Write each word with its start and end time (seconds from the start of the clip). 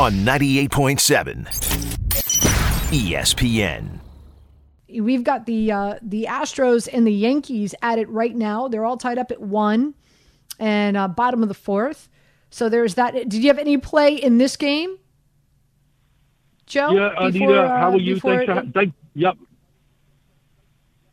on 0.00 0.14
98.7 0.14 1.44
ESPN. 2.90 4.00
We've 4.88 5.22
got 5.22 5.44
the 5.44 5.70
uh, 5.70 5.98
the 6.00 6.24
Astros 6.24 6.88
and 6.90 7.06
the 7.06 7.12
Yankees 7.12 7.74
at 7.82 7.98
it 7.98 8.08
right 8.08 8.34
now. 8.34 8.66
They're 8.66 8.86
all 8.86 8.96
tied 8.96 9.18
up 9.18 9.30
at 9.30 9.42
one 9.42 9.92
and 10.58 10.96
uh, 10.96 11.06
bottom 11.06 11.42
of 11.42 11.48
the 11.48 11.54
fourth. 11.54 12.08
So 12.48 12.70
there's 12.70 12.94
that. 12.94 13.12
Did 13.12 13.34
you 13.34 13.48
have 13.48 13.58
any 13.58 13.76
play 13.76 14.14
in 14.14 14.38
this 14.38 14.56
game, 14.56 14.96
Joe? 16.64 16.92
Yeah, 16.92 17.10
before, 17.10 17.26
Anita, 17.26 17.68
how 17.68 17.90
uh, 17.90 17.92
are 17.92 17.98
you? 17.98 18.14
before 18.14 18.36
Thanks 18.36 18.52
for, 18.52 18.58
it- 18.58 18.72
thank, 18.72 18.94
yep. 19.12 19.36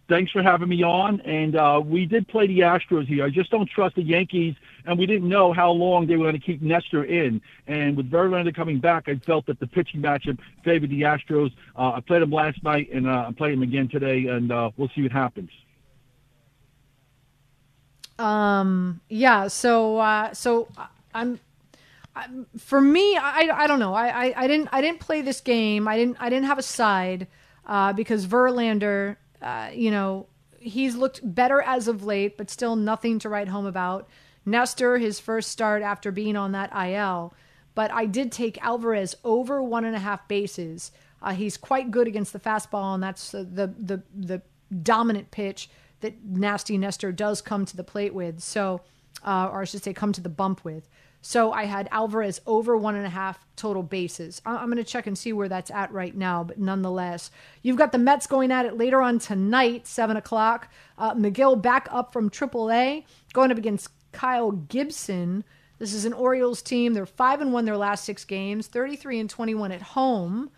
Thanks 0.08 0.32
for 0.32 0.42
having 0.42 0.70
me 0.70 0.82
on. 0.84 1.20
And 1.22 1.58
uh, 1.58 1.82
we 1.84 2.06
did 2.06 2.30
play 2.30 2.48
the 2.48 2.60
Astros 2.60 3.06
here. 3.06 3.26
I 3.26 3.30
just 3.30 3.52
don't 3.52 3.70
trust 3.70 3.96
the 3.98 4.04
Yankees, 4.04 4.56
and 4.88 4.98
we 4.98 5.06
didn't 5.06 5.28
know 5.30 5.54
how 5.54 5.70
long 5.72 6.08
they 6.08 6.16
were 6.16 6.24
going 6.26 6.40
to 6.40 6.46
keep 6.46 6.62
Nestor 6.62 7.04
in. 7.04 7.42
And 7.68 7.96
with 7.98 8.10
Verlander 8.10 8.56
coming 8.56 8.80
back, 8.80 9.08
I 9.08 9.16
felt 9.18 9.46
that 9.48 9.60
the 9.60 9.68
pitching 9.68 10.02
matchup 10.02 10.40
favored 10.64 10.90
the 10.90 11.02
Astros. 11.02 11.52
Uh, 11.78 11.92
I 11.92 12.00
played 12.00 12.22
them 12.22 12.32
last 12.32 12.64
night, 12.64 12.90
and 12.94 13.08
uh, 13.08 13.26
I'm 13.28 13.36
playing 13.36 13.60
them 13.60 13.70
again 13.70 13.90
today, 13.90 14.26
and 14.28 14.52
uh, 14.52 14.72
we'll 14.78 14.90
see 14.96 15.04
what 15.04 15.12
happens. 15.12 15.50
Um. 18.20 19.02
Yeah. 19.10 19.48
So. 19.48 19.98
Uh, 20.00 20.34
so 20.34 20.68
I'm. 21.14 21.40
I'm- 22.16 22.48
For 22.58 22.82
me, 22.82 23.16
I, 23.16 23.48
I 23.54 23.68
don't 23.68 23.78
know. 23.78 23.94
I, 23.94 24.08
I, 24.08 24.34
I 24.44 24.48
didn't 24.48 24.70
I 24.72 24.82
didn't 24.82 25.00
play 25.00 25.22
this 25.22 25.40
game. 25.40 25.88
I 25.88 25.98
didn't 25.98 26.18
I 26.20 26.30
didn't 26.32 26.48
have 26.48 26.58
a 26.58 26.64
side 26.64 27.28
uh, 27.68 27.94
because 27.94 28.26
Verlander, 28.26 29.18
uh, 29.40 29.70
you 29.72 29.92
know, 29.92 30.26
he's 30.58 30.96
looked 30.96 31.22
better 31.24 31.62
as 31.62 31.88
of 31.88 32.04
late, 32.04 32.36
but 32.36 32.50
still 32.50 32.76
nothing 32.76 33.20
to 33.20 33.30
write 33.30 33.50
home 33.50 33.68
about. 33.68 34.08
Nestor, 34.48 34.98
his 34.98 35.20
first 35.20 35.52
start 35.52 35.82
after 35.84 36.12
being 36.12 36.36
on 36.36 36.54
that 36.54 36.72
IL, 36.74 37.34
but 37.76 37.92
I 37.92 38.06
did 38.06 38.32
take 38.32 38.64
Alvarez 38.64 39.16
over 39.24 39.62
one 39.62 39.86
and 39.86 39.96
a 39.96 40.00
half 40.00 40.28
bases. 40.28 40.92
Uh, 41.22 41.34
he's 41.34 41.58
quite 41.58 41.92
good 41.92 42.08
against 42.08 42.34
the 42.34 42.40
fastball, 42.40 42.94
and 42.94 43.04
that's 43.04 43.34
uh, 43.34 43.44
the 43.52 43.68
the 43.78 44.02
the 44.16 44.42
dominant 44.84 45.32
pitch 45.32 45.70
that 46.00 46.24
Nasty 46.24 46.78
Nestor 46.78 47.12
does 47.12 47.42
come 47.42 47.66
to 47.66 47.76
the 47.76 47.84
plate 47.84 48.14
with. 48.14 48.40
So, 48.42 48.82
uh, 49.24 49.50
or 49.52 49.62
I 49.62 49.66
should 49.66 49.84
say, 49.84 49.94
come 49.94 50.14
to 50.14 50.22
the 50.22 50.30
bump 50.30 50.64
with. 50.64 50.88
So 51.22 51.52
I 51.52 51.66
had 51.66 51.90
Alvarez 51.92 52.40
over 52.46 52.78
one 52.78 52.96
and 52.96 53.06
a 53.06 53.10
half 53.10 53.44
total 53.56 53.82
bases. 53.84 54.42
I- 54.46 54.58
I'm 54.58 54.68
going 54.68 54.78
to 54.78 54.84
check 54.84 55.08
and 55.08 55.18
see 55.18 55.34
where 55.34 55.50
that's 55.50 55.72
at 55.72 55.92
right 55.92 56.16
now, 56.16 56.44
but 56.44 56.60
nonetheless, 56.60 57.32
you've 57.64 57.78
got 57.78 57.92
the 57.92 57.98
Mets 57.98 58.28
going 58.28 58.52
at 58.52 58.66
it 58.66 58.78
later 58.78 59.02
on 59.02 59.18
tonight, 59.20 59.88
seven 59.88 60.16
o'clock. 60.16 60.72
Uh, 60.98 61.16
Megill 61.16 61.60
back 61.60 61.88
up 61.92 62.14
from 62.14 62.30
AAA, 62.30 63.04
going 63.34 63.52
up 63.52 63.58
against 63.58 63.90
Kyle 64.12 64.52
Gibson. 64.52 65.44
This 65.80 65.94
is 65.94 66.06
an 66.06 66.14
Orioles 66.14 66.62
team. 66.62 66.94
They're 66.94 67.06
five 67.06 67.42
and 67.42 67.54
one 67.54 67.66
their 67.66 67.78
last 67.78 68.04
six 68.04 68.26
games, 68.26 68.68
33 68.68 69.20
and 69.20 69.30
21 69.30 69.72
at 69.72 69.82
home. 69.82 70.50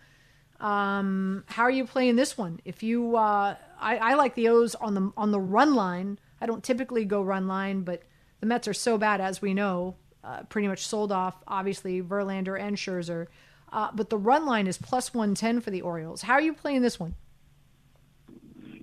Um, 0.60 1.44
how 1.46 1.62
are 1.62 1.70
you 1.70 1.86
playing 1.86 2.16
this 2.16 2.36
one? 2.36 2.60
If 2.64 2.82
you, 2.82 3.16
uh, 3.16 3.56
I, 3.80 3.96
I 3.96 4.14
like 4.14 4.34
the 4.34 4.48
O's 4.48 4.74
on 4.74 4.94
the 4.94 5.12
on 5.16 5.30
the 5.30 5.40
run 5.40 5.74
line. 5.74 6.18
I 6.40 6.46
don't 6.46 6.62
typically 6.62 7.04
go 7.04 7.22
run 7.22 7.48
line, 7.48 7.82
but 7.82 8.02
the 8.40 8.46
Mets 8.46 8.68
are 8.68 8.74
so 8.74 8.98
bad, 8.98 9.20
as 9.20 9.40
we 9.42 9.54
know, 9.54 9.96
uh, 10.22 10.42
pretty 10.44 10.68
much 10.68 10.86
sold 10.86 11.12
off. 11.12 11.36
Obviously, 11.46 12.02
Verlander 12.02 12.60
and 12.60 12.76
Scherzer, 12.76 13.26
uh, 13.72 13.90
but 13.94 14.10
the 14.10 14.18
run 14.18 14.46
line 14.46 14.66
is 14.66 14.78
plus 14.78 15.14
one 15.14 15.34
ten 15.34 15.60
for 15.60 15.70
the 15.70 15.82
Orioles. 15.82 16.22
How 16.22 16.34
are 16.34 16.42
you 16.42 16.52
playing 16.52 16.82
this 16.82 17.00
one? 17.00 17.14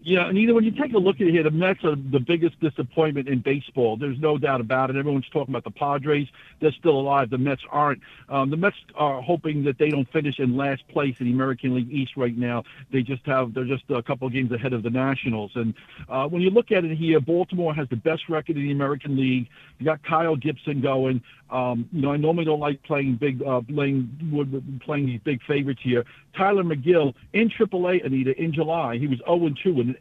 Yeah, 0.07 0.29
and 0.29 0.37
either 0.37 0.53
when 0.53 0.63
you 0.63 0.71
take 0.71 0.93
a 0.93 0.97
look 0.97 1.17
at 1.17 1.27
it 1.27 1.31
here, 1.31 1.43
the 1.43 1.51
Mets 1.51 1.83
are 1.83 1.97
the 1.97 2.21
biggest 2.21 2.57
disappointment 2.61 3.27
in 3.27 3.39
baseball. 3.39 3.97
There's 3.97 4.17
no 4.19 4.37
doubt 4.37 4.61
about 4.61 4.89
it. 4.89 4.95
Everyone's 4.95 5.27
talking 5.27 5.53
about 5.53 5.65
the 5.65 5.77
Padres. 5.77 6.29
They're 6.61 6.71
still 6.71 6.97
alive. 6.97 7.29
The 7.29 7.37
Mets 7.37 7.61
aren't. 7.69 8.01
Um, 8.29 8.49
the 8.49 8.55
Mets 8.55 8.77
are 8.95 9.21
hoping 9.21 9.65
that 9.65 9.79
they 9.79 9.89
don't 9.89 10.09
finish 10.09 10.39
in 10.39 10.55
last 10.55 10.87
place 10.87 11.17
in 11.19 11.25
the 11.25 11.33
American 11.33 11.75
League 11.75 11.91
East 11.91 12.13
right 12.15 12.37
now. 12.37 12.63
They 12.89 13.01
just 13.01 13.25
have 13.25 13.53
they're 13.53 13.65
just 13.65 13.83
a 13.89 14.01
couple 14.01 14.25
of 14.25 14.31
games 14.31 14.49
ahead 14.53 14.71
of 14.71 14.81
the 14.81 14.89
Nationals. 14.89 15.51
And 15.55 15.73
uh, 16.07 16.29
when 16.29 16.41
you 16.41 16.51
look 16.51 16.71
at 16.71 16.85
it 16.85 16.95
here, 16.95 17.19
Baltimore 17.19 17.75
has 17.75 17.89
the 17.89 17.97
best 17.97 18.29
record 18.29 18.55
in 18.55 18.63
the 18.63 18.71
American 18.71 19.17
League. 19.17 19.49
You 19.77 19.85
got 19.85 20.01
Kyle 20.03 20.37
Gibson 20.37 20.79
going. 20.79 21.21
Um, 21.49 21.87
you 21.91 22.01
know, 22.01 22.11
I 22.11 22.17
normally 22.17 22.45
don't 22.45 22.59
like 22.59 22.83
playing 22.83 23.15
big, 23.15 23.41
uh, 23.41 23.61
playing 23.61 24.79
playing 24.83 25.05
these 25.05 25.21
big 25.23 25.41
favorites 25.43 25.79
here. 25.83 26.03
Tylor 26.35 26.63
Megill 26.63 27.13
in 27.33 27.49
AAA, 27.49 28.05
Anita, 28.05 28.39
in 28.41 28.53
July, 28.53 28.97
he 28.97 29.07
was 29.07 29.19
0 29.19 29.49
2 29.63 29.73
with 29.73 29.87
an 29.87 29.95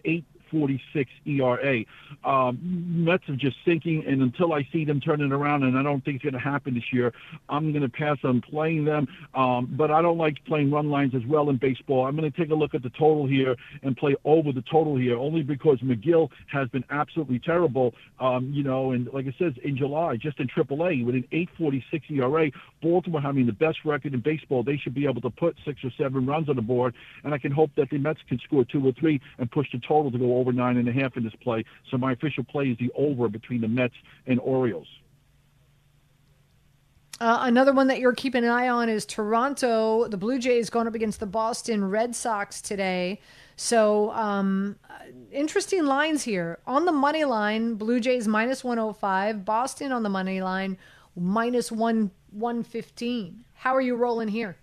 8.46 0.52 1.06
ERA. 1.26 1.84
Um, 2.24 2.58
Mets 3.04 3.28
are 3.28 3.36
just 3.36 3.56
sinking, 3.64 4.04
and 4.06 4.22
until 4.22 4.52
I 4.52 4.66
see 4.72 4.84
them 4.84 5.00
turning 5.00 5.32
around, 5.32 5.62
and 5.62 5.78
I 5.78 5.82
don't 5.82 6.04
think 6.04 6.16
it's 6.16 6.24
going 6.24 6.34
to 6.34 6.38
happen 6.38 6.74
this 6.74 6.92
year, 6.92 7.12
I'm 7.48 7.72
going 7.72 7.82
to 7.82 7.88
pass 7.88 8.18
on 8.24 8.40
playing 8.40 8.84
them. 8.84 9.08
Um, 9.34 9.74
but 9.76 9.90
I 9.90 10.02
don't 10.02 10.18
like 10.18 10.44
playing 10.44 10.70
run 10.70 10.90
lines 10.90 11.14
as 11.14 11.24
well 11.26 11.50
in 11.50 11.56
baseball. 11.56 12.06
I'm 12.06 12.16
going 12.16 12.30
to 12.30 12.36
take 12.36 12.50
a 12.50 12.54
look 12.54 12.74
at 12.74 12.82
the 12.82 12.90
total 12.90 13.26
here 13.26 13.56
and 13.82 13.96
play 13.96 14.16
over 14.24 14.52
the 14.52 14.62
total 14.62 14.96
here, 14.96 15.16
only 15.16 15.42
because 15.42 15.78
Megill 15.80 16.30
has 16.50 16.68
been 16.68 16.84
absolutely 16.90 17.38
terrible. 17.38 17.94
Um, 18.20 18.50
you 18.52 18.62
know, 18.62 18.92
and 18.92 19.08
like 19.12 19.26
I 19.26 19.34
said, 19.38 19.58
in 19.58 19.76
July, 19.76 20.16
just 20.16 20.40
in 20.40 20.48
AAA 20.48 21.04
with 21.04 21.14
an 21.14 21.24
8.46 21.32 22.10
ERA, 22.10 22.50
Baltimore 22.82 23.20
having 23.20 23.46
the 23.46 23.52
best 23.52 23.78
record 23.84 24.14
in 24.14 24.20
baseball, 24.20 24.62
they 24.62 24.76
should 24.76 24.94
be 24.94 25.06
able 25.06 25.20
to 25.22 25.30
put 25.30 25.56
six 25.64 25.80
or 25.84 25.90
seven 25.98 26.26
runs 26.26 26.48
on 26.48 26.56
the 26.56 26.62
board, 26.62 26.94
and 27.24 27.34
I 27.34 27.38
can 27.38 27.52
hope 27.52 27.70
that 27.76 27.90
the 27.90 27.98
Mets 27.98 28.20
can 28.28 28.38
score 28.40 28.64
two 28.64 28.86
or 28.86 28.92
three 28.92 29.20
and 29.38 29.50
push 29.50 29.66
the 29.72 29.78
total 29.78 30.10
to 30.10 30.18
go 30.18 30.35
over 30.36 30.52
nine 30.52 30.76
and 30.76 30.88
a 30.88 30.92
half 30.92 31.16
in 31.16 31.24
this 31.24 31.34
play. 31.42 31.64
So 31.91 31.98
my 31.98 32.12
official 32.12 32.44
play 32.44 32.66
is 32.66 32.78
the 32.78 32.91
over 32.94 33.28
between 33.28 33.60
the 33.60 33.69
Mets 33.69 33.94
and 34.26 34.41
Orioles. 34.41 34.88
Uh, 37.19 37.38
another 37.42 37.72
one 37.72 37.86
that 37.86 37.98
you're 37.98 38.14
keeping 38.14 38.44
an 38.44 38.50
eye 38.50 38.69
on 38.69 38.88
is 38.91 39.06
Toronto. 39.06 40.06
The 40.06 40.19
Blue 40.19 40.38
Jays 40.38 40.69
going 40.69 40.86
up 40.86 40.94
against 40.94 41.19
the 41.19 41.26
Boston 41.26 41.88
Red 41.88 42.14
Sox 42.14 42.60
today. 42.60 43.20
So, 43.56 44.12
um, 44.12 44.76
interesting 45.32 45.86
lines 45.86 46.22
here. 46.24 46.58
On 46.66 46.84
the 46.84 46.92
money 46.92 47.24
line, 47.24 47.74
Blue 47.74 48.00
Jays 48.00 48.28
minus 48.28 48.62
105, 48.62 49.47
Boston 49.47 49.92
on 49.92 50.03
the 50.03 50.10
money 50.10 50.42
line 50.42 50.76
minus 51.16 51.72
1 51.72 52.10
115. 52.32 53.44
How 53.54 53.74
are 53.74 53.80
you 53.80 53.97
rolling 53.97 54.28
here? 54.28 54.56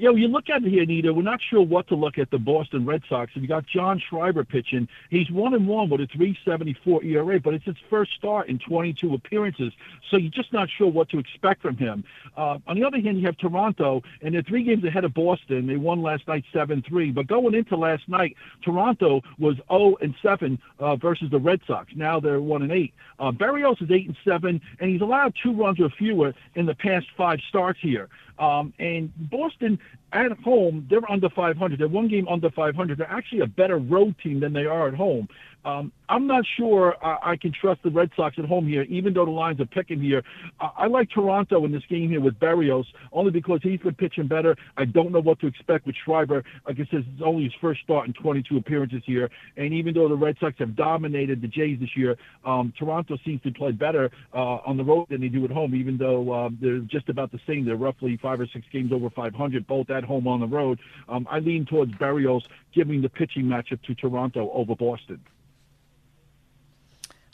Yeah, 0.00 0.10
when 0.10 0.22
you 0.22 0.28
look 0.28 0.48
at 0.48 0.62
it 0.62 0.70
here, 0.70 0.84
Anita, 0.84 1.12
we're 1.12 1.22
not 1.22 1.40
sure 1.42 1.60
what 1.60 1.88
to 1.88 1.96
look 1.96 2.18
at 2.18 2.30
the 2.30 2.38
Boston 2.38 2.86
Red 2.86 3.02
Sox. 3.08 3.32
You 3.34 3.48
got 3.48 3.66
John 3.66 3.98
Schreiber 3.98 4.44
pitching. 4.44 4.86
He's 5.10 5.28
one 5.28 5.54
and 5.54 5.66
one 5.66 5.90
with 5.90 6.00
a 6.00 6.06
3.74 6.06 7.04
ERA, 7.04 7.40
but 7.40 7.52
it's 7.52 7.64
his 7.64 7.74
first 7.90 8.12
start 8.14 8.48
in 8.48 8.60
22 8.60 9.12
appearances, 9.12 9.72
so 10.08 10.16
you're 10.16 10.30
just 10.30 10.52
not 10.52 10.68
sure 10.70 10.86
what 10.86 11.08
to 11.08 11.18
expect 11.18 11.62
from 11.62 11.76
him. 11.76 12.04
Uh, 12.36 12.58
on 12.68 12.78
the 12.78 12.84
other 12.84 13.00
hand, 13.00 13.18
you 13.18 13.26
have 13.26 13.36
Toronto, 13.38 14.04
and 14.22 14.36
they're 14.36 14.42
three 14.42 14.62
games 14.62 14.84
ahead 14.84 15.04
of 15.04 15.14
Boston. 15.14 15.66
They 15.66 15.76
won 15.76 16.00
last 16.00 16.28
night 16.28 16.44
7-3, 16.54 17.12
but 17.12 17.26
going 17.26 17.54
into 17.54 17.76
last 17.76 18.08
night, 18.08 18.36
Toronto 18.62 19.22
was 19.40 19.56
0 19.68 19.96
and 20.00 20.14
7 20.22 20.60
uh, 20.78 20.94
versus 20.94 21.28
the 21.28 21.40
Red 21.40 21.60
Sox. 21.66 21.90
Now 21.96 22.20
they're 22.20 22.40
1 22.40 22.62
and 22.62 22.70
8. 22.70 22.94
Uh, 23.18 23.32
Berríos 23.32 23.82
is 23.82 23.90
8 23.90 24.06
and 24.06 24.16
7, 24.24 24.60
and 24.78 24.90
he's 24.90 25.00
allowed 25.00 25.34
two 25.42 25.52
runs 25.52 25.80
or 25.80 25.90
fewer 25.90 26.34
in 26.54 26.66
the 26.66 26.74
past 26.76 27.06
five 27.16 27.40
starts 27.48 27.80
here. 27.82 28.08
Um, 28.38 28.72
and 28.78 29.12
Boston 29.30 29.78
at 30.12 30.32
home, 30.40 30.86
they're 30.88 31.10
under 31.10 31.28
500. 31.28 31.78
They're 31.78 31.88
one 31.88 32.08
game 32.08 32.26
under 32.28 32.50
500. 32.50 32.98
They're 32.98 33.10
actually 33.10 33.40
a 33.40 33.46
better 33.46 33.78
road 33.78 34.14
team 34.22 34.40
than 34.40 34.52
they 34.52 34.64
are 34.64 34.88
at 34.88 34.94
home. 34.94 35.28
Um, 35.64 35.92
I'm 36.08 36.26
not 36.26 36.44
sure 36.56 36.96
I, 37.04 37.32
I 37.32 37.36
can 37.36 37.52
trust 37.52 37.82
the 37.82 37.90
Red 37.90 38.10
Sox 38.16 38.36
at 38.38 38.46
home 38.46 38.66
here, 38.66 38.82
even 38.84 39.12
though 39.12 39.24
the 39.24 39.30
lines 39.30 39.60
are 39.60 39.66
picking 39.66 40.00
here. 40.00 40.22
I, 40.60 40.70
I 40.78 40.86
like 40.86 41.10
Toronto 41.10 41.64
in 41.64 41.72
this 41.72 41.82
game 41.90 42.08
here 42.08 42.20
with 42.20 42.38
Berríos, 42.38 42.86
only 43.12 43.30
because 43.30 43.60
he's 43.62 43.80
been 43.80 43.94
pitching 43.94 44.28
better. 44.28 44.56
I 44.76 44.84
don't 44.86 45.12
know 45.12 45.20
what 45.20 45.40
to 45.40 45.46
expect 45.46 45.86
with 45.86 45.96
Schreiber. 46.04 46.44
Like 46.66 46.76
I 46.76 46.86
said, 46.90 47.04
it's 47.12 47.22
only 47.22 47.44
his 47.44 47.52
first 47.60 47.82
start 47.82 48.06
in 48.06 48.14
22 48.14 48.56
appearances 48.56 49.02
here. 49.04 49.28
And 49.56 49.74
even 49.74 49.94
though 49.94 50.08
the 50.08 50.16
Red 50.16 50.36
Sox 50.40 50.56
have 50.58 50.76
dominated 50.76 51.42
the 51.42 51.48
Jays 51.48 51.80
this 51.80 51.94
year, 51.96 52.16
um, 52.44 52.72
Toronto 52.78 53.18
seems 53.24 53.42
to 53.42 53.50
play 53.50 53.72
better 53.72 54.10
uh, 54.32 54.58
on 54.64 54.76
the 54.76 54.84
road 54.84 55.08
than 55.10 55.20
they 55.20 55.28
do 55.28 55.44
at 55.44 55.50
home, 55.50 55.74
even 55.74 55.98
though 55.98 56.32
uh, 56.32 56.50
they're 56.60 56.78
just 56.78 57.08
about 57.08 57.32
the 57.32 57.40
same. 57.46 57.66
They're 57.66 57.76
roughly 57.76 58.18
five 58.22 58.40
or 58.40 58.46
six 58.46 58.64
games 58.72 58.92
over 58.92 59.10
500, 59.10 59.66
both 59.66 59.90
home 60.04 60.26
on 60.28 60.40
the 60.40 60.46
road. 60.46 60.78
Um, 61.08 61.26
I 61.30 61.38
lean 61.40 61.66
towards 61.66 61.92
Berríos 61.92 62.42
giving 62.74 63.02
the 63.02 63.08
pitching 63.08 63.44
matchup 63.44 63.82
to 63.82 63.94
Toronto 63.94 64.50
over 64.52 64.74
Boston. 64.74 65.20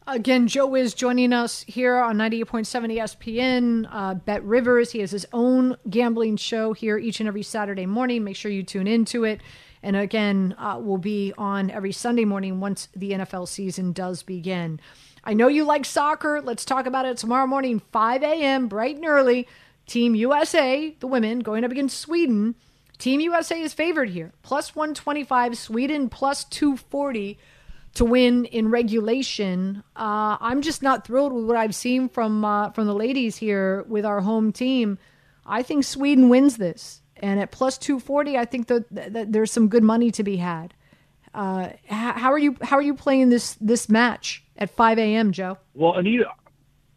Again, 0.06 0.48
Joe 0.48 0.74
is 0.74 0.92
joining 0.92 1.32
us 1.32 1.62
here 1.62 1.96
on 1.96 2.18
98.7 2.18 2.94
ESPN. 2.94 3.88
Uh, 3.90 4.12
Bet 4.14 4.44
Rivers, 4.44 4.92
he 4.92 4.98
has 4.98 5.10
his 5.10 5.24
own 5.32 5.78
gambling 5.88 6.36
show 6.36 6.74
here 6.74 6.98
each 6.98 7.20
and 7.20 7.28
every 7.28 7.42
Saturday 7.42 7.86
morning. 7.86 8.22
Make 8.22 8.36
sure 8.36 8.50
you 8.50 8.62
tune 8.62 8.86
into 8.86 9.24
it. 9.24 9.40
And 9.82 9.96
again, 9.96 10.54
uh, 10.58 10.78
we'll 10.78 10.98
be 10.98 11.32
on 11.38 11.70
every 11.70 11.92
Sunday 11.92 12.26
morning 12.26 12.60
once 12.60 12.88
the 12.94 13.12
NFL 13.12 13.48
season 13.48 13.92
does 13.92 14.22
begin. 14.22 14.78
I 15.24 15.32
know 15.32 15.48
you 15.48 15.64
like 15.64 15.86
soccer. 15.86 16.42
Let's 16.42 16.66
talk 16.66 16.84
about 16.84 17.06
it 17.06 17.16
tomorrow 17.16 17.46
morning, 17.46 17.80
5 17.92 18.22
a.m., 18.22 18.68
bright 18.68 18.96
and 18.96 19.06
early. 19.06 19.48
Team 19.86 20.14
USA, 20.14 20.94
the 21.00 21.06
women, 21.06 21.40
going 21.40 21.64
up 21.64 21.70
against 21.70 21.98
Sweden. 21.98 22.54
Team 22.98 23.20
USA 23.20 23.60
is 23.60 23.74
favored 23.74 24.10
here, 24.10 24.32
plus 24.42 24.74
125, 24.74 25.58
Sweden 25.58 26.08
plus 26.08 26.44
240 26.44 27.38
to 27.94 28.04
win 28.04 28.44
in 28.46 28.70
regulation. 28.70 29.82
Uh, 29.96 30.36
I'm 30.40 30.62
just 30.62 30.82
not 30.82 31.06
thrilled 31.06 31.32
with 31.32 31.44
what 31.44 31.56
I've 31.56 31.74
seen 31.74 32.08
from 32.08 32.44
uh, 32.44 32.70
from 32.70 32.86
the 32.86 32.94
ladies 32.94 33.36
here 33.36 33.84
with 33.88 34.04
our 34.04 34.20
home 34.20 34.52
team. 34.52 34.98
I 35.46 35.62
think 35.62 35.84
Sweden 35.84 36.28
wins 36.28 36.56
this, 36.56 37.02
and 37.16 37.40
at 37.40 37.50
plus 37.50 37.78
240, 37.78 38.38
I 38.38 38.44
think 38.44 38.68
that, 38.68 38.84
that 38.90 39.32
there's 39.32 39.52
some 39.52 39.68
good 39.68 39.82
money 39.82 40.10
to 40.12 40.22
be 40.22 40.36
had. 40.36 40.74
Uh, 41.34 41.70
how 41.88 42.32
are 42.32 42.38
you? 42.38 42.56
How 42.62 42.76
are 42.76 42.82
you 42.82 42.94
playing 42.94 43.30
this 43.30 43.54
this 43.60 43.88
match 43.88 44.44
at 44.56 44.70
5 44.70 44.98
a.m., 44.98 45.32
Joe? 45.32 45.58
Well, 45.74 45.94
Anita, 45.94 46.30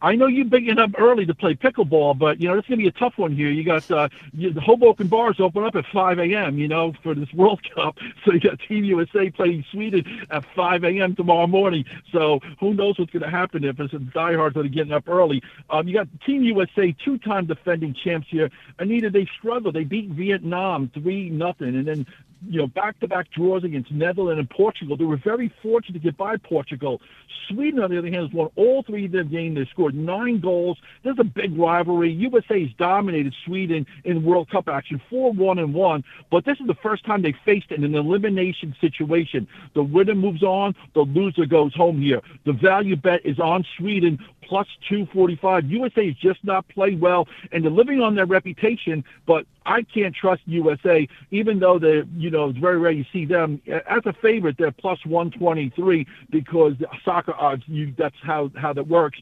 I 0.00 0.14
know 0.14 0.26
you've 0.26 0.50
been 0.50 0.64
getting 0.64 0.78
up 0.78 0.92
early 0.98 1.26
to 1.26 1.34
play 1.34 1.54
pickleball, 1.54 2.18
but 2.18 2.40
you 2.40 2.48
know 2.48 2.56
it's 2.58 2.68
going 2.68 2.78
to 2.78 2.84
be 2.84 2.88
a 2.88 2.92
tough 2.92 3.14
one 3.16 3.34
here. 3.34 3.50
You 3.50 3.64
got 3.64 3.90
uh, 3.90 4.08
you, 4.32 4.52
the 4.52 4.60
Hoboken 4.60 5.08
bars 5.08 5.40
open 5.40 5.64
up 5.64 5.74
at 5.74 5.84
5 5.92 6.18
a.m. 6.20 6.58
You 6.58 6.68
know 6.68 6.92
for 7.02 7.14
this 7.14 7.32
World 7.34 7.60
Cup, 7.74 7.96
so 8.24 8.32
you 8.32 8.40
got 8.40 8.60
Team 8.60 8.84
USA 8.84 9.30
playing 9.30 9.64
Sweden 9.72 10.04
at 10.30 10.44
5 10.54 10.84
a.m. 10.84 11.16
tomorrow 11.16 11.46
morning. 11.46 11.84
So 12.12 12.40
who 12.60 12.74
knows 12.74 12.98
what's 12.98 13.12
going 13.12 13.24
to 13.24 13.30
happen 13.30 13.64
if 13.64 13.80
it's 13.80 13.92
diehards 14.14 14.54
that 14.54 14.66
are 14.66 14.68
getting 14.68 14.92
up 14.92 15.08
early. 15.08 15.42
Um, 15.70 15.88
you 15.88 15.94
got 15.94 16.08
Team 16.24 16.42
USA, 16.44 16.94
two-time 17.04 17.46
defending 17.46 17.94
champs 17.94 18.28
here. 18.30 18.50
Anita, 18.78 19.10
they 19.10 19.26
struggled. 19.38 19.74
They 19.74 19.84
beat 19.84 20.10
Vietnam 20.10 20.90
three 20.94 21.28
nothing, 21.30 21.74
and 21.74 21.86
then 21.88 22.06
you 22.46 22.60
know, 22.60 22.66
back-to-back 22.66 23.30
draws 23.30 23.64
against 23.64 23.90
Netherlands 23.90 24.38
and 24.38 24.50
Portugal. 24.50 24.96
They 24.96 25.04
were 25.04 25.16
very 25.16 25.52
fortunate 25.62 25.94
to 25.94 25.98
get 25.98 26.16
by 26.16 26.36
Portugal. 26.36 27.00
Sweden, 27.48 27.80
on 27.80 27.90
the 27.90 27.98
other 27.98 28.08
hand, 28.08 28.22
has 28.22 28.32
won 28.32 28.50
all 28.56 28.82
three 28.82 29.06
of 29.06 29.12
their 29.12 29.24
games. 29.24 29.56
They 29.56 29.64
scored 29.66 29.94
nine 29.94 30.40
goals. 30.40 30.78
There's 31.02 31.18
a 31.18 31.24
big 31.24 31.56
rivalry. 31.58 32.12
USA 32.12 32.62
has 32.62 32.72
dominated 32.78 33.34
Sweden 33.44 33.86
in 34.04 34.24
World 34.24 34.50
Cup 34.50 34.68
action, 34.68 35.00
4-1 35.10 35.58
and 35.58 35.74
1. 35.74 36.04
But 36.30 36.44
this 36.44 36.60
is 36.60 36.66
the 36.66 36.74
first 36.74 37.04
time 37.04 37.22
they 37.22 37.34
faced 37.44 37.72
in 37.72 37.84
an 37.84 37.94
elimination 37.94 38.74
situation. 38.80 39.48
The 39.74 39.82
winner 39.82 40.14
moves 40.14 40.42
on. 40.42 40.74
The 40.94 41.00
loser 41.00 41.46
goes 41.46 41.74
home 41.74 42.00
here. 42.00 42.20
The 42.44 42.52
value 42.52 42.96
bet 42.96 43.24
is 43.24 43.38
on 43.38 43.64
Sweden 43.76 44.18
plus 44.48 44.66
245. 44.88 45.70
USA 45.70 46.06
has 46.06 46.16
just 46.16 46.42
not 46.42 46.66
played 46.68 47.00
well, 47.00 47.28
and 47.52 47.64
they're 47.64 47.70
living 47.70 48.00
on 48.00 48.14
their 48.14 48.26
reputation, 48.26 49.04
but 49.26 49.46
I 49.68 49.82
can't 49.82 50.14
trust 50.14 50.40
USA, 50.46 51.06
even 51.30 51.58
though 51.58 51.78
they, 51.78 52.02
you 52.16 52.30
know, 52.30 52.48
it's 52.48 52.58
very 52.58 52.78
rare 52.78 52.90
you 52.90 53.04
see 53.12 53.26
them 53.26 53.60
as 53.66 54.00
a 54.06 54.14
favorite. 54.14 54.56
They're 54.58 54.72
plus 54.72 54.98
123 55.04 56.06
because 56.30 56.74
soccer 57.04 57.34
odds. 57.34 57.62
You, 57.66 57.94
that's 57.96 58.16
how 58.22 58.50
how 58.56 58.72
that 58.72 58.88
works. 58.88 59.18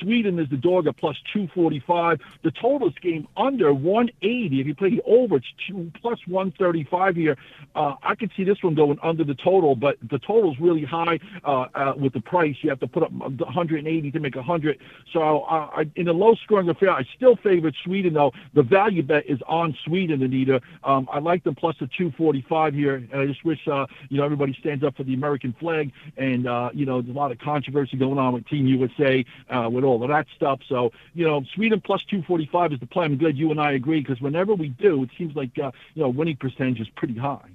Sweden 0.00 0.38
is 0.38 0.50
the 0.50 0.58
dog 0.58 0.86
at 0.86 0.98
plus 0.98 1.16
245. 1.32 2.20
The 2.42 2.50
total 2.50 2.88
is 2.88 2.94
game 3.00 3.26
under 3.38 3.72
180. 3.72 4.60
If 4.60 4.66
you 4.66 4.74
play 4.74 4.90
the 4.90 5.02
over, 5.06 5.36
it's 5.36 5.46
two, 5.66 5.90
plus 6.00 6.18
135 6.26 7.16
here. 7.16 7.38
Uh, 7.74 7.94
I 8.02 8.14
can 8.14 8.30
see 8.36 8.44
this 8.44 8.62
one 8.62 8.74
going 8.74 8.98
under 9.02 9.24
the 9.24 9.34
total, 9.34 9.74
but 9.74 9.96
the 10.02 10.18
total 10.18 10.52
is 10.52 10.60
really 10.60 10.84
high 10.84 11.18
uh, 11.44 11.66
uh, 11.74 11.94
with 11.96 12.12
the 12.12 12.20
price. 12.20 12.56
You 12.60 12.68
have 12.68 12.80
to 12.80 12.86
put 12.86 13.02
up 13.02 13.12
180 13.12 14.10
to 14.10 14.20
make 14.20 14.36
100. 14.36 14.65
So 15.12 15.42
uh, 15.42 15.70
I, 15.72 15.90
in 15.96 16.08
a 16.08 16.12
low 16.12 16.34
scoring 16.34 16.68
affair, 16.68 16.90
I 16.90 17.04
still 17.16 17.36
favor 17.36 17.70
Sweden 17.84 18.14
though. 18.14 18.32
The 18.54 18.62
value 18.62 19.02
bet 19.02 19.26
is 19.26 19.40
on 19.46 19.76
Sweden, 19.84 20.22
Anita. 20.22 20.60
Um, 20.84 21.08
I 21.12 21.18
like 21.18 21.44
them 21.44 21.54
plus 21.54 21.76
the 21.78 21.86
245 21.86 22.74
here, 22.74 22.96
and 22.96 23.14
I 23.14 23.26
just 23.26 23.44
wish 23.44 23.66
uh, 23.68 23.86
you 24.08 24.18
know 24.18 24.24
everybody 24.24 24.56
stands 24.60 24.84
up 24.84 24.96
for 24.96 25.04
the 25.04 25.14
American 25.14 25.54
flag. 25.58 25.92
And 26.16 26.46
uh, 26.46 26.70
you 26.72 26.86
know, 26.86 27.00
there's 27.00 27.14
a 27.14 27.18
lot 27.18 27.32
of 27.32 27.38
controversy 27.38 27.96
going 27.96 28.18
on 28.18 28.34
with 28.34 28.46
Team 28.48 28.66
USA 28.66 29.24
uh, 29.50 29.68
with 29.70 29.84
all 29.84 30.02
of 30.02 30.08
that 30.08 30.26
stuff. 30.34 30.60
So 30.68 30.92
you 31.14 31.26
know, 31.26 31.44
Sweden 31.54 31.80
plus 31.80 32.02
245 32.04 32.72
is 32.74 32.80
the 32.80 32.86
play. 32.86 33.04
I'm 33.04 33.16
glad 33.16 33.36
you 33.36 33.50
and 33.50 33.60
I 33.60 33.72
agree 33.72 34.00
because 34.00 34.20
whenever 34.20 34.54
we 34.54 34.68
do, 34.68 35.02
it 35.02 35.10
seems 35.16 35.34
like 35.36 35.58
uh, 35.58 35.70
you 35.94 36.02
know 36.02 36.08
winning 36.08 36.36
percentage 36.36 36.80
is 36.80 36.88
pretty 36.96 37.16
high. 37.16 37.50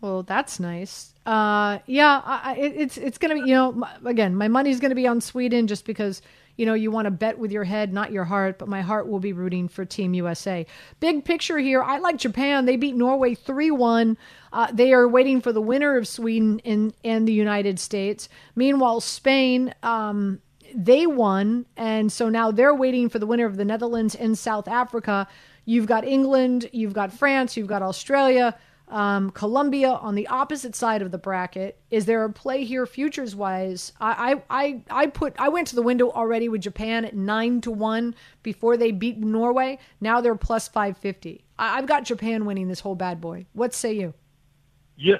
Well, 0.00 0.22
that's 0.22 0.58
nice. 0.58 1.14
Uh, 1.26 1.78
yeah, 1.86 2.22
I, 2.24 2.56
it, 2.56 2.72
it's 2.76 2.96
it's 2.96 3.18
gonna 3.18 3.34
be 3.34 3.40
you 3.40 3.54
know 3.54 3.86
again 4.04 4.34
my 4.34 4.48
money's 4.48 4.80
gonna 4.80 4.94
be 4.94 5.06
on 5.06 5.20
Sweden 5.20 5.66
just 5.66 5.84
because 5.84 6.22
you 6.60 6.66
know, 6.66 6.74
you 6.74 6.90
want 6.90 7.06
to 7.06 7.10
bet 7.10 7.38
with 7.38 7.52
your 7.52 7.64
head, 7.64 7.90
not 7.90 8.12
your 8.12 8.24
heart, 8.24 8.58
but 8.58 8.68
my 8.68 8.82
heart 8.82 9.08
will 9.08 9.18
be 9.18 9.32
rooting 9.32 9.66
for 9.66 9.86
Team 9.86 10.12
USA. 10.12 10.66
Big 11.00 11.24
picture 11.24 11.58
here. 11.58 11.82
I 11.82 11.96
like 12.00 12.18
Japan. 12.18 12.66
They 12.66 12.76
beat 12.76 12.94
Norway 12.94 13.34
3 13.34 13.70
1. 13.70 14.18
Uh, 14.52 14.70
they 14.70 14.92
are 14.92 15.08
waiting 15.08 15.40
for 15.40 15.52
the 15.52 15.62
winner 15.62 15.96
of 15.96 16.06
Sweden 16.06 16.60
and, 16.66 16.92
and 17.02 17.26
the 17.26 17.32
United 17.32 17.78
States. 17.80 18.28
Meanwhile, 18.54 19.00
Spain. 19.00 19.74
Um, 19.82 20.42
they 20.74 21.06
won, 21.06 21.64
and 21.78 22.12
so 22.12 22.28
now 22.28 22.50
they're 22.50 22.74
waiting 22.74 23.08
for 23.08 23.18
the 23.18 23.26
winner 23.26 23.46
of 23.46 23.56
the 23.56 23.64
Netherlands 23.64 24.14
and 24.14 24.38
South 24.38 24.68
Africa. 24.68 25.26
You've 25.64 25.86
got 25.86 26.06
England, 26.06 26.68
you've 26.72 26.92
got 26.92 27.10
France, 27.10 27.56
you've 27.56 27.68
got 27.68 27.80
Australia 27.80 28.56
um, 28.90 29.30
Colombia 29.30 29.90
on 29.90 30.14
the 30.14 30.26
opposite 30.26 30.74
side 30.74 31.02
of 31.02 31.10
the 31.10 31.18
bracket. 31.18 31.78
Is 31.90 32.06
there 32.06 32.24
a 32.24 32.32
play 32.32 32.64
here 32.64 32.86
futures 32.86 33.34
wise? 33.34 33.92
I, 34.00 34.42
I, 34.50 34.82
I 34.90 35.06
put 35.06 35.34
I 35.38 35.48
went 35.48 35.68
to 35.68 35.76
the 35.76 35.82
window 35.82 36.10
already 36.10 36.48
with 36.48 36.60
Japan 36.60 37.04
at 37.04 37.14
nine 37.14 37.60
to 37.62 37.70
one 37.70 38.14
before 38.42 38.76
they 38.76 38.90
beat 38.90 39.18
Norway. 39.18 39.78
Now 40.00 40.20
they're 40.20 40.34
plus 40.34 40.68
five 40.68 40.98
fifty. 40.98 41.44
I've 41.58 41.86
got 41.86 42.04
Japan 42.04 42.44
winning 42.44 42.68
this 42.68 42.80
whole 42.80 42.94
bad 42.94 43.20
boy. 43.20 43.46
What 43.52 43.74
say 43.74 43.92
you? 43.94 44.14
Yeah, 44.96 45.18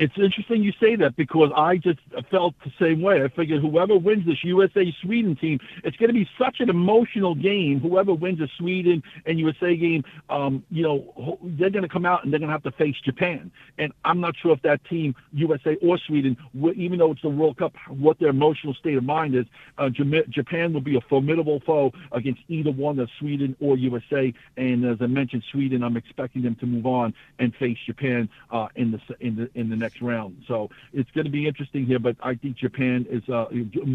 it's 0.00 0.14
interesting 0.16 0.62
you 0.62 0.72
say 0.80 0.96
that 0.96 1.14
because 1.14 1.52
I 1.54 1.76
just 1.76 1.98
felt 2.30 2.54
the 2.64 2.72
same 2.80 3.02
way. 3.02 3.22
I 3.22 3.28
figured 3.28 3.60
whoever 3.60 3.98
wins 3.98 4.24
this 4.24 4.42
USA 4.42 4.90
Sweden 5.02 5.36
team, 5.36 5.60
it's 5.84 5.98
going 5.98 6.08
to 6.08 6.14
be 6.14 6.26
such 6.38 6.60
an 6.60 6.70
emotional 6.70 7.34
game. 7.34 7.80
Whoever 7.80 8.14
wins 8.14 8.40
a 8.40 8.48
Sweden 8.56 9.02
and 9.26 9.38
USA 9.38 9.76
game, 9.76 10.02
um, 10.30 10.64
you 10.70 10.82
know, 10.82 11.38
they're 11.42 11.68
going 11.68 11.82
to 11.82 11.88
come 11.88 12.06
out 12.06 12.24
and 12.24 12.32
they're 12.32 12.40
going 12.40 12.48
to 12.48 12.52
have 12.52 12.62
to 12.62 12.72
face 12.72 12.96
Japan. 13.04 13.50
And 13.76 13.92
I'm 14.02 14.20
not 14.20 14.36
sure 14.40 14.52
if 14.52 14.62
that 14.62 14.82
team, 14.86 15.14
USA 15.34 15.76
or 15.82 15.98
Sweden, 15.98 16.38
even 16.54 16.98
though 16.98 17.12
it's 17.12 17.20
the 17.20 17.28
World 17.28 17.58
Cup, 17.58 17.74
what 17.88 18.18
their 18.18 18.30
emotional 18.30 18.72
state 18.72 18.96
of 18.96 19.04
mind 19.04 19.34
is. 19.34 19.44
Uh, 19.76 19.90
Japan 19.90 20.72
will 20.72 20.80
be 20.80 20.96
a 20.96 21.02
formidable 21.02 21.60
foe 21.66 21.92
against 22.12 22.40
either 22.48 22.70
one 22.70 22.98
of 23.00 23.10
Sweden 23.18 23.54
or 23.60 23.76
USA. 23.76 24.32
And 24.56 24.86
as 24.86 24.96
I 25.02 25.08
mentioned, 25.08 25.44
Sweden, 25.52 25.82
I'm 25.82 25.98
expecting 25.98 26.40
them 26.40 26.54
to 26.56 26.66
move 26.66 26.86
on 26.86 27.12
and 27.38 27.54
face 27.56 27.76
Japan 27.84 28.30
uh, 28.50 28.68
in 28.76 28.92
the 28.92 29.00
in 29.20 29.36
the 29.36 29.50
in 29.54 29.68
the 29.68 29.76
next 29.76 29.89
next 29.90 30.02
round. 30.02 30.42
So 30.46 30.70
it's 30.92 31.10
going 31.12 31.24
to 31.24 31.30
be 31.30 31.46
interesting 31.46 31.86
here, 31.86 31.98
but 31.98 32.16
I 32.22 32.34
think 32.34 32.56
Japan 32.56 33.06
is 33.08 33.28
uh, 33.28 33.46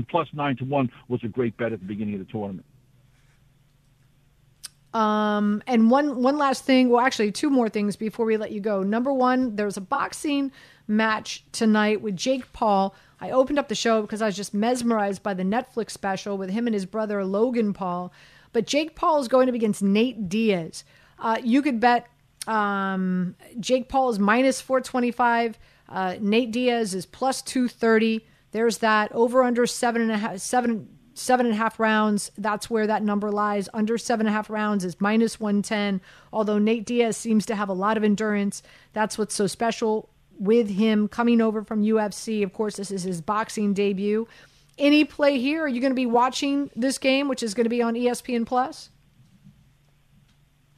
plus 0.10 0.28
nine 0.34 0.56
to 0.58 0.66
one 0.66 0.92
was 1.08 1.24
a 1.24 1.28
great 1.28 1.58
bet 1.58 1.74
at 1.74 1.80
the 1.80 1.86
beginning 1.86 2.16
of 2.16 2.26
the 2.26 2.32
tournament. 2.32 2.66
Um, 4.94 5.62
and 5.68 5.92
one 5.92 6.22
one 6.22 6.38
last 6.38 6.64
thing, 6.64 6.90
well, 6.90 7.06
actually, 7.06 7.32
two 7.32 7.50
more 7.50 7.68
things 7.68 7.96
before 7.96 8.26
we 8.26 8.38
let 8.38 8.52
you 8.52 8.62
go. 8.62 8.82
Number 8.82 9.12
one, 9.12 9.56
there's 9.58 9.76
a 9.76 9.82
boxing 9.82 10.52
match 10.88 11.44
tonight 11.52 12.02
with 12.02 12.16
Jake 12.16 12.52
Paul. 12.54 12.96
I 13.20 13.32
opened 13.32 13.60
up 13.60 13.68
the 13.68 13.76
show 13.76 14.02
because 14.02 14.22
I 14.22 14.28
was 14.28 14.36
just 14.36 14.54
mesmerized 14.54 15.22
by 15.22 15.34
the 15.34 15.44
Netflix 15.44 15.92
special 15.92 16.38
with 16.38 16.50
him 16.50 16.68
and 16.68 16.74
his 16.74 16.86
brother 16.86 17.26
Logan 17.26 17.74
Paul. 17.74 18.14
But 18.54 18.68
Jake 18.68 18.96
Paul 18.96 19.20
is 19.20 19.28
going 19.28 19.50
up 19.50 19.56
against 19.56 19.82
Nate 19.82 20.30
Diaz. 20.30 20.86
Uh, 21.20 21.38
you 21.44 21.62
could 21.62 21.82
bet 21.82 22.08
um, 22.48 23.36
Jake 23.60 23.90
Paul 23.90 24.10
is 24.10 24.20
minus 24.20 24.62
425. 24.62 25.58
Uh, 25.88 26.16
Nate 26.20 26.52
Diaz 26.52 26.94
is 26.94 27.06
plus 27.06 27.42
230. 27.42 28.26
There's 28.52 28.80
that 28.80 29.12
over 29.12 29.44
under 29.44 29.66
seven 29.66 30.02
and 30.02 30.12
a 30.12 30.18
half, 30.18 30.38
seven, 30.40 30.88
seven 31.14 31.46
and 31.46 31.56
a 31.56 31.58
half 31.58 31.80
rounds. 31.80 32.32
That's 32.38 32.70
where 32.70 32.88
that 32.88 33.04
number 33.04 33.32
lies. 33.32 33.70
Under 33.74 33.98
seven 33.98 34.26
and 34.26 34.34
a 34.34 34.38
half 34.38 34.50
rounds 34.50 34.84
is 34.86 35.00
minus 35.00 35.40
110. 35.40 36.02
Although 36.32 36.60
Nate 36.60 36.86
Diaz 36.86 37.18
seems 37.18 37.46
to 37.48 37.56
have 37.56 37.70
a 37.70 37.74
lot 37.74 37.98
of 37.98 38.04
endurance. 38.04 38.64
That's 38.94 39.18
what's 39.18 39.36
so 39.36 39.48
special 39.48 40.10
with 40.38 40.70
him 40.70 41.08
coming 41.08 41.42
over 41.42 41.64
from 41.64 41.84
UFC. 41.84 42.44
Of 42.44 42.54
course, 42.54 42.76
this 42.76 42.92
is 42.92 43.04
his 43.04 43.22
boxing 43.22 43.74
debut. 43.74 44.28
Any 44.78 45.06
play 45.06 45.40
here? 45.40 45.64
Are 45.64 45.68
you 45.68 45.80
going 45.80 45.92
to 45.92 45.96
be 45.96 46.06
watching 46.06 46.70
this 46.76 46.98
game, 46.98 47.28
which 47.30 47.42
is 47.42 47.54
going 47.54 47.66
to 47.66 47.70
be 47.70 47.82
on 47.82 47.94
ESPN 47.94 48.46
Plus? 48.46 48.90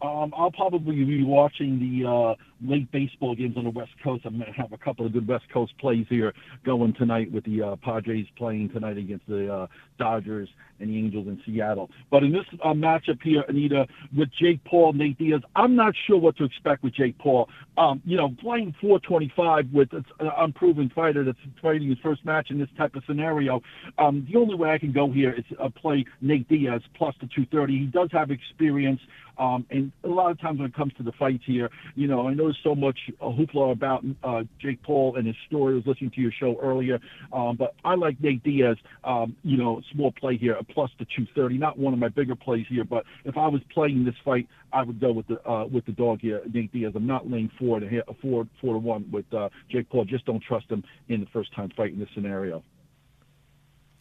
Um, 0.02 0.32
I'll 0.38 0.52
probably 0.52 1.04
be 1.04 1.24
watching 1.24 1.80
the 1.80 2.08
uh, 2.08 2.36
late 2.62 2.92
baseball 2.92 3.36
games 3.36 3.58
on 3.58 3.64
the 3.64 3.72
West 3.72 3.92
Coast. 4.04 4.26
I'm 4.26 4.38
going 4.38 4.54
to 4.54 4.62
have 4.62 4.72
a 4.72 4.78
couple 4.78 5.06
of 5.08 5.14
good 5.14 5.28
West 5.28 5.46
Coast 5.52 5.74
plays 5.80 6.06
here 6.08 6.34
going 6.64 6.94
tonight 6.94 7.32
with 7.32 7.44
the 7.46 7.64
uh, 7.64 7.76
Padres 7.78 8.28
playing 8.38 8.70
tonight 8.70 8.98
against 8.98 9.26
the 9.28 9.52
uh, 9.52 9.68
Dodgers 9.98 10.50
and 10.80 10.92
the 10.92 10.98
Angels 10.98 11.28
in 11.28 11.42
Seattle. 11.46 11.90
But 12.12 12.24
in 12.24 12.32
this 12.32 12.46
uh, 12.64 12.74
matchup 12.74 13.22
here, 13.24 13.44
Anita, 13.48 13.88
with 14.16 14.30
Jake 14.40 14.64
Paul, 14.66 14.94
Nate 14.94 15.18
Diaz, 15.18 15.42
I'm 15.56 15.76
not 15.76 15.96
sure 16.06 16.18
what 16.18 16.38
to 16.38 16.44
expect 16.44 16.84
with 16.84 16.94
Jake 16.94 17.18
Paul. 17.18 17.50
Um, 17.78 18.02
you 18.06 18.18
know, 18.18 18.30
playing 18.40 18.76
425 18.80 19.74
with 19.74 19.94
an 19.94 20.06
unproven 20.38 20.92
fighter 20.94 21.24
that's 21.24 21.38
fighting 21.60 21.90
his 21.90 21.98
first 22.04 22.24
match 22.24 22.52
in 22.52 22.60
this 22.60 22.70
type 22.78 22.96
of 22.96 23.04
scenario, 23.08 23.62
um, 23.98 24.28
the 24.32 24.38
only 24.38 24.54
way 24.54 24.70
I 24.70 24.78
can 24.78 24.92
go 24.92 25.12
here 25.12 25.34
is 25.34 25.46
uh, 25.60 25.70
play 25.70 26.06
Nate 26.22 26.48
Diaz 26.48 26.82
plus 26.96 27.16
the 27.20 27.28
230. 27.28 27.80
He 27.80 27.86
does 27.86 28.10
have 28.12 28.30
experience. 28.30 29.00
Um, 29.40 29.66
and 29.70 29.92
a 30.04 30.08
lot 30.08 30.32
of 30.32 30.40
times 30.40 30.60
when 30.60 30.68
it 30.68 30.76
comes 30.76 30.94
to 30.94 31.04
the 31.04 31.12
fights 31.14 31.44
here, 31.46 31.70
you 31.96 32.08
know, 32.08 32.28
I 32.28 32.34
know 32.34 32.46
there's 32.46 32.60
so 32.64 32.76
much 32.76 32.98
uh, 33.22 33.26
hoopla 33.26 33.72
about 33.72 34.04
uh, 34.24 34.44
Jake 34.60 34.82
Paul 34.84 35.16
and 35.16 35.28
his 35.28 35.36
story. 35.48 35.74
I 35.74 35.78
was 35.78 35.86
listening 35.86 36.12
to 36.12 36.22
your 36.22 36.32
show 36.32 36.58
earlier, 36.62 37.00
um, 37.32 37.56
but 37.58 37.76
I 37.84 37.96
like 37.96 38.22
Nate 38.22 38.44
Diaz, 38.44 38.78
um, 39.04 39.36
you 39.44 39.58
know, 39.58 39.82
small 39.94 40.12
play 40.12 40.38
here, 40.38 40.54
a 40.54 40.64
plus 40.64 40.90
the 41.00 41.06
230. 41.06 41.58
Not 41.58 41.78
one 41.78 41.94
of 41.94 42.00
my 42.00 42.10
bigger 42.10 42.36
plays 42.36 42.66
here, 42.70 42.84
but 42.84 43.04
if 43.26 43.38
I 43.38 43.48
was 43.48 43.62
playing 43.74 44.06
this 44.06 44.16
fight, 44.26 44.48
I 44.74 44.84
would 44.84 45.00
go 45.00 45.12
with 45.12 45.28
the 45.28 45.50
uh, 45.50 45.66
with 45.66 45.86
the 45.86 45.94
dog 45.94 46.20
here, 46.22 46.42
Nate 46.52 46.72
Diaz. 46.72 46.94
I'm 46.96 47.08
not 47.08 47.30
laying 47.30 47.50
four 47.58 47.80
to 47.80 48.04
four 48.22 48.48
four 48.62 48.74
to 48.74 48.80
one 48.80 49.10
with 49.12 49.32
uh, 49.34 49.50
Jake 49.70 49.90
Paul. 49.90 50.06
Just 50.06 50.26
don't 50.26 50.44
trust 50.44 50.70
him 50.70 50.84
in 51.08 51.22
the 51.22 51.28
first 51.28 51.54
time 51.56 51.70
fight 51.76 51.94
in 51.94 52.00
this 52.00 52.10
scenario. 52.14 52.64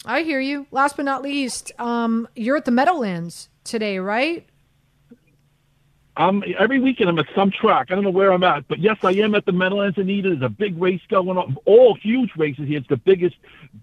I 0.05 0.23
hear 0.23 0.41
you. 0.41 0.67
Last 0.71 0.97
but 0.97 1.05
not 1.05 1.23
least, 1.23 1.73
um, 1.79 2.29
you're 2.37 2.57
at 2.57 2.65
the 2.65 2.71
Meadowlands 2.71 3.49
today, 3.65 3.99
right? 3.99 4.47
I'm 6.17 6.43
every 6.59 6.81
weekend 6.81 7.11
I'm 7.11 7.19
at 7.19 7.27
some 7.35 7.51
track. 7.51 7.89
I 7.91 7.95
don't 7.95 8.05
know 8.05 8.11
where 8.11 8.33
I'm 8.33 8.43
at, 8.43 8.67
but 8.69 8.79
yes, 8.79 8.97
I 9.03 9.13
am 9.13 9.35
at 9.35 9.45
the 9.45 9.53
Meadowlands 9.53 9.99
Anita. 9.99 10.31
There's 10.31 10.43
a 10.43 10.49
big 10.49 10.81
race 10.81 11.03
going 11.09 11.37
on, 11.37 11.57
all 11.67 11.95
huge 11.95 12.31
races 12.37 12.67
here. 12.67 12.79
It's 12.79 12.89
the 12.89 12.97
biggest 12.97 13.37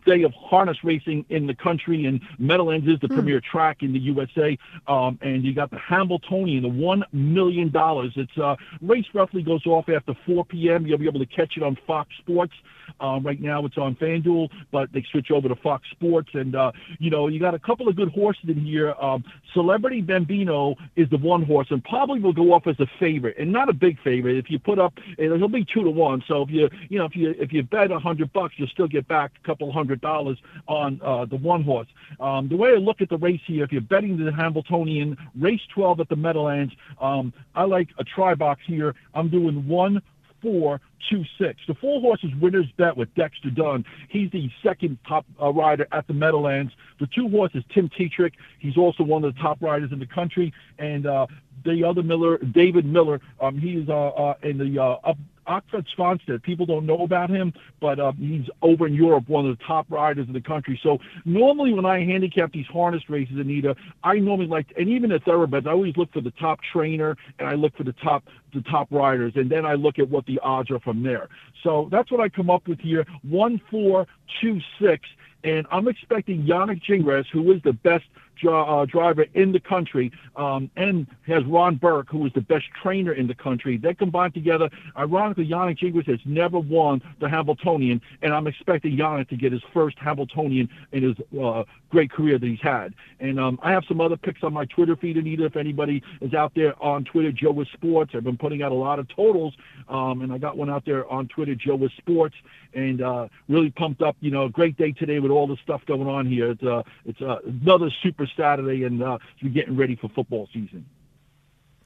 day 0.06 0.24
of 0.24 0.34
harness 0.34 0.84
racing 0.84 1.26
in 1.30 1.46
the 1.46 1.54
country, 1.54 2.06
and 2.06 2.22
Meadowlands 2.40 2.88
is 2.88 3.00
the 3.00 3.08
hmm. 3.08 3.16
premier 3.16 3.40
track 3.40 3.84
in 3.84 3.94
the 3.94 4.00
USA. 4.00 4.58
Um, 4.88 5.20
and 5.22 5.44
you 5.44 5.54
got 5.54 5.70
the 5.70 5.78
Hambletonian, 5.78 6.64
the 6.64 6.70
one 6.70 7.04
million 7.12 7.70
dollars. 7.70 8.14
It's 8.16 8.38
uh, 8.38 8.56
race 8.82 9.06
roughly 9.14 9.44
goes 9.44 9.66
off 9.68 9.88
after 9.90 10.16
4 10.26 10.46
p.m. 10.46 10.88
You'll 10.88 10.98
be 10.98 11.08
able 11.08 11.20
to 11.20 11.28
catch 11.28 11.56
it 11.56 11.64
on 11.64 11.78
Fox 11.86 12.10
Sports. 12.18 12.54
Uh, 13.00 13.20
right 13.22 13.42
now 13.42 13.66
it's 13.66 13.78
on 13.78 13.96
FanDuel, 13.96 14.50
but 14.72 14.92
they 14.94 15.04
switch 15.12 15.32
over 15.32 15.48
to 15.48 15.56
Fox 15.56 15.88
Sports, 15.92 16.30
and 16.34 16.56
uh, 16.56 16.72
you 17.00 17.10
know 17.10 17.28
you 17.28 17.40
got 17.40 17.54
a 17.54 17.60
couple 17.60 17.88
of 17.88 17.96
good 17.96 18.10
horses 18.10 18.50
in 18.50 18.60
here. 18.60 18.94
Um, 19.00 19.24
Celebrity 19.54 20.02
Bambino 20.02 20.76
is 20.96 21.10
the 21.10 21.18
one 21.18 21.44
horse, 21.44 21.68
and 21.70 21.84
probably 21.84 22.20
will 22.20 22.34
go 22.34 22.54
off 22.54 22.68
as 22.68 22.80
a 22.80 22.88
favorite, 23.00 23.38
and 23.38 23.52
not 23.52 23.70
a 23.70 23.74
big 23.74 24.02
favorite. 24.02 24.38
If 24.38 24.50
you 24.50 24.60
put 24.60 24.80
up, 24.80 24.94
it'll 25.18 25.50
be 25.50 25.66
two 25.66 25.84
to 25.84 25.90
one. 25.90 26.24
So 26.28 26.44
if 26.44 26.50
you 26.50 26.70
you 26.90 26.98
know 27.00 27.06
if 27.06 27.16
you 27.16 27.36
if 27.38 27.52
you 27.54 27.64
bet 27.64 27.92
a 27.92 28.00
hundred 28.00 28.32
bucks, 28.34 28.56
you'll 28.58 28.68
still 28.70 28.88
get 28.88 29.08
back 29.08 29.32
a 29.44 29.48
couple 29.48 29.72
hundred 29.72 30.02
dollars 30.02 30.38
on 30.68 31.00
uh, 31.04 31.26
the 31.26 31.38
one 31.38 31.64
horse. 31.64 31.88
Um, 32.20 32.48
the 32.50 32.56
way 32.56 32.70
I 32.70 32.76
look 32.76 33.02
at 33.02 33.10
the 33.10 33.18
race 33.18 33.42
here, 33.46 33.64
if 33.64 33.72
you're 33.72 33.82
betting 33.82 34.24
the 34.24 34.32
Hambletonian 34.32 35.18
race 35.40 35.62
12 35.74 36.00
at 36.02 36.10
the 36.10 36.16
Meadowlands, 36.16 36.74
um, 37.02 37.34
I 37.56 37.64
like 37.64 37.90
a 37.98 38.04
try 38.04 38.36
box 38.36 38.62
here. 38.66 38.96
I'm 39.14 39.30
doing 39.30 39.68
one 39.68 40.02
four 40.44 40.80
two 41.10 41.24
six. 41.38 41.60
The 41.68 41.74
four 41.74 42.00
horses 42.00 42.32
winners 42.40 42.68
bet 42.78 42.96
with 42.96 43.14
Dexter 43.16 43.50
Dunn. 43.50 43.84
He's 44.10 44.30
the 44.32 44.50
second 44.62 44.98
top 45.08 45.26
uh, 45.42 45.52
rider 45.52 45.88
at 45.92 46.06
the 46.08 46.14
Meadowlands. 46.14 46.74
The 47.00 47.08
two 47.08 47.28
horses, 47.30 47.64
Tim 47.74 47.90
Tetrick. 47.90 48.34
He's 48.60 48.78
also 48.78 49.04
one 49.04 49.24
of 49.24 49.34
the 49.34 49.42
top 49.42 49.62
riders 49.62 49.92
in 49.92 50.00
the 50.00 50.06
country, 50.06 50.54
and 50.78 51.06
uh, 51.06 51.28
the 51.66 51.84
other 51.84 52.04
Miller, 52.04 52.38
David 52.38 52.86
Miller. 52.86 53.22
Um, 53.42 53.58
he's 53.58 53.90
uh, 53.90 54.10
uh, 54.10 54.36
in 54.44 54.58
the 54.58 54.80
uh, 54.80 54.98
up 55.04 55.18
Oxford 55.48 55.86
Sponstead. 55.98 56.42
People 56.44 56.66
don't 56.66 56.86
know 56.86 57.04
about 57.04 57.30
him, 57.30 57.54
but 57.80 58.00
uh, 58.00 58.12
he's 58.14 58.48
over 58.62 58.88
in 58.88 58.94
Europe, 58.94 59.28
one 59.28 59.48
of 59.48 59.58
the 59.58 59.64
top 59.64 59.86
riders 59.90 60.28
in 60.28 60.34
the 60.34 60.42
country. 60.42 60.80
So 60.84 61.00
normally 61.26 61.74
when 61.74 61.86
I 61.86 62.04
handicap 62.04 62.52
these 62.52 62.68
harness 62.68 63.10
races, 63.10 63.38
Anita, 63.38 63.76
I 64.04 64.20
normally 64.20 64.48
like, 64.48 64.74
and 64.78 64.90
even 64.90 65.12
at 65.12 65.24
thoroughbreds, 65.24 65.68
I 65.68 65.72
always 65.72 65.98
look 65.98 66.12
for 66.12 66.22
the 66.22 66.32
top 66.32 66.60
trainer 66.72 67.18
and 67.40 67.48
I 67.48 67.54
look 67.54 67.76
for 67.76 67.84
the 67.84 67.94
top 67.94 68.24
the 68.54 68.62
top 68.62 68.88
riders, 68.92 69.34
and 69.36 69.50
then 69.50 69.66
I 69.66 69.74
look 69.74 69.98
at 69.98 70.08
what 70.10 70.28
the 70.28 70.40
odds 70.40 70.70
are 70.70 70.80
from 70.80 71.02
there. 71.02 71.28
So 71.64 71.88
that's 71.92 72.12
what 72.12 72.22
I 72.22 72.30
come 72.30 72.50
up 72.50 72.68
with 72.68 72.80
here: 72.80 73.06
one, 73.24 73.60
four, 73.72 74.08
two, 74.42 74.60
six, 74.80 75.08
and 75.44 75.66
I'm 75.72 75.88
expecting 75.88 76.44
Yannick 76.44 76.84
Gingras, 76.84 77.26
who 77.32 77.52
is 77.52 77.62
the 77.64 77.74
best 77.74 78.06
uh, 78.48 78.86
driver 78.86 79.26
in 79.34 79.52
the 79.52 79.60
country, 79.60 80.12
um, 80.36 80.70
and 80.76 81.08
has 81.28 81.44
Ron 81.46 81.76
Burke, 81.76 82.10
who 82.10 82.26
is 82.26 82.34
the 82.34 82.42
best 82.42 82.66
trainer 82.82 83.14
in 83.14 83.28
the 83.28 83.36
country. 83.36 83.78
They 83.78 83.94
combined 83.94 84.34
together. 84.34 84.70
Ironically, 84.98 85.48
Yannick 85.48 85.80
Gingras 85.80 86.08
has 86.08 86.20
never 86.26 86.60
won 86.60 87.02
the 87.20 87.30
Hambletonian, 87.30 88.02
and 88.22 88.34
I'm 88.34 88.48
expecting 88.48 88.98
Yannick 88.98 89.30
to 89.30 89.38
get 89.38 89.52
his 89.52 89.62
first 89.74 89.98
Hambletonian 89.98 90.70
in 90.92 91.04
his 91.04 91.16
uh, 91.42 91.64
great 91.90 92.12
career 92.12 92.38
that 92.40 92.46
he's 92.46 92.62
had. 92.62 92.94
And 93.20 93.40
um, 93.40 93.60
I 93.62 93.72
have 93.72 93.84
some 93.88 94.02
other 94.02 94.18
picks 94.18 94.44
on 94.44 94.54
my 94.54 94.66
Twitter 94.66 94.96
feed, 94.96 95.18
Anita. 95.18 95.46
If 95.46 95.56
anybody 95.56 96.04
is 96.22 96.34
out 96.34 96.54
there 96.56 96.82
on 96.84 97.06
Twitter, 97.06 97.32
Joe 97.32 97.52
Wiz 97.52 97.68
Sports, 97.74 98.12
I've 98.16 98.24
been 98.24 98.38
putting 98.38 98.64
out 98.64 98.72
a 98.72 98.76
lot 98.76 99.00
of 99.00 99.08
totals, 99.10 99.54
um, 99.88 100.22
and 100.22 100.34
I 100.34 100.38
got 100.38 100.58
one 100.58 100.70
out 100.70 100.86
there 100.86 101.08
on 101.08 101.28
Twitter, 101.28 101.56
Joe 101.56 101.76
Wiz 101.76 101.92
Sports, 101.98 102.36
and 102.74 103.02
uh, 103.02 103.28
really 103.48 103.70
pumped 103.70 104.02
up. 104.02 104.16
You 104.20 104.32
know, 104.32 104.50
great 104.50 104.78
day 104.78 104.92
today 104.92 105.20
with 105.20 105.32
all 105.32 105.48
the 105.48 105.58
stuff 105.64 105.86
going 105.86 106.08
on 106.08 106.26
here. 106.26 106.52
It's 106.52 106.64
uh, 106.64 106.84
it's 107.06 107.22
uh, 107.22 107.38
another 107.46 107.90
super 108.02 108.23
Saturday, 108.38 108.84
and 108.84 109.02
uh, 109.02 109.18
we're 109.42 109.50
getting 109.50 109.76
ready 109.76 109.96
for 109.96 110.10
football 110.10 110.48
season. 110.54 110.86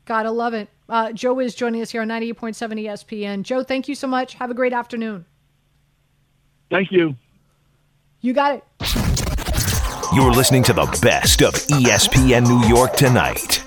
Gotta 0.05 0.31
love 0.31 0.53
it. 0.53 0.69
Uh, 0.87 1.11
Joe 1.11 1.39
is 1.39 1.53
joining 1.53 1.81
us 1.81 1.91
here 1.91 2.01
on 2.01 2.07
98.7 2.07 2.81
ESPN. 2.81 3.43
Joe, 3.43 3.63
thank 3.63 3.89
you 3.89 3.95
so 3.95 4.07
much. 4.07 4.35
Have 4.35 4.49
a 4.49 4.53
great 4.53 4.71
afternoon. 4.71 5.25
Thank 6.69 6.91
you. 6.91 7.15
You 8.21 8.33
got 8.33 8.55
it. 8.55 8.63
You're 10.13 10.31
listening 10.31 10.63
to 10.63 10.73
the 10.73 10.85
best 11.01 11.41
of 11.41 11.53
ESPN 11.53 12.47
New 12.47 12.67
York 12.67 12.93
tonight. 12.95 13.66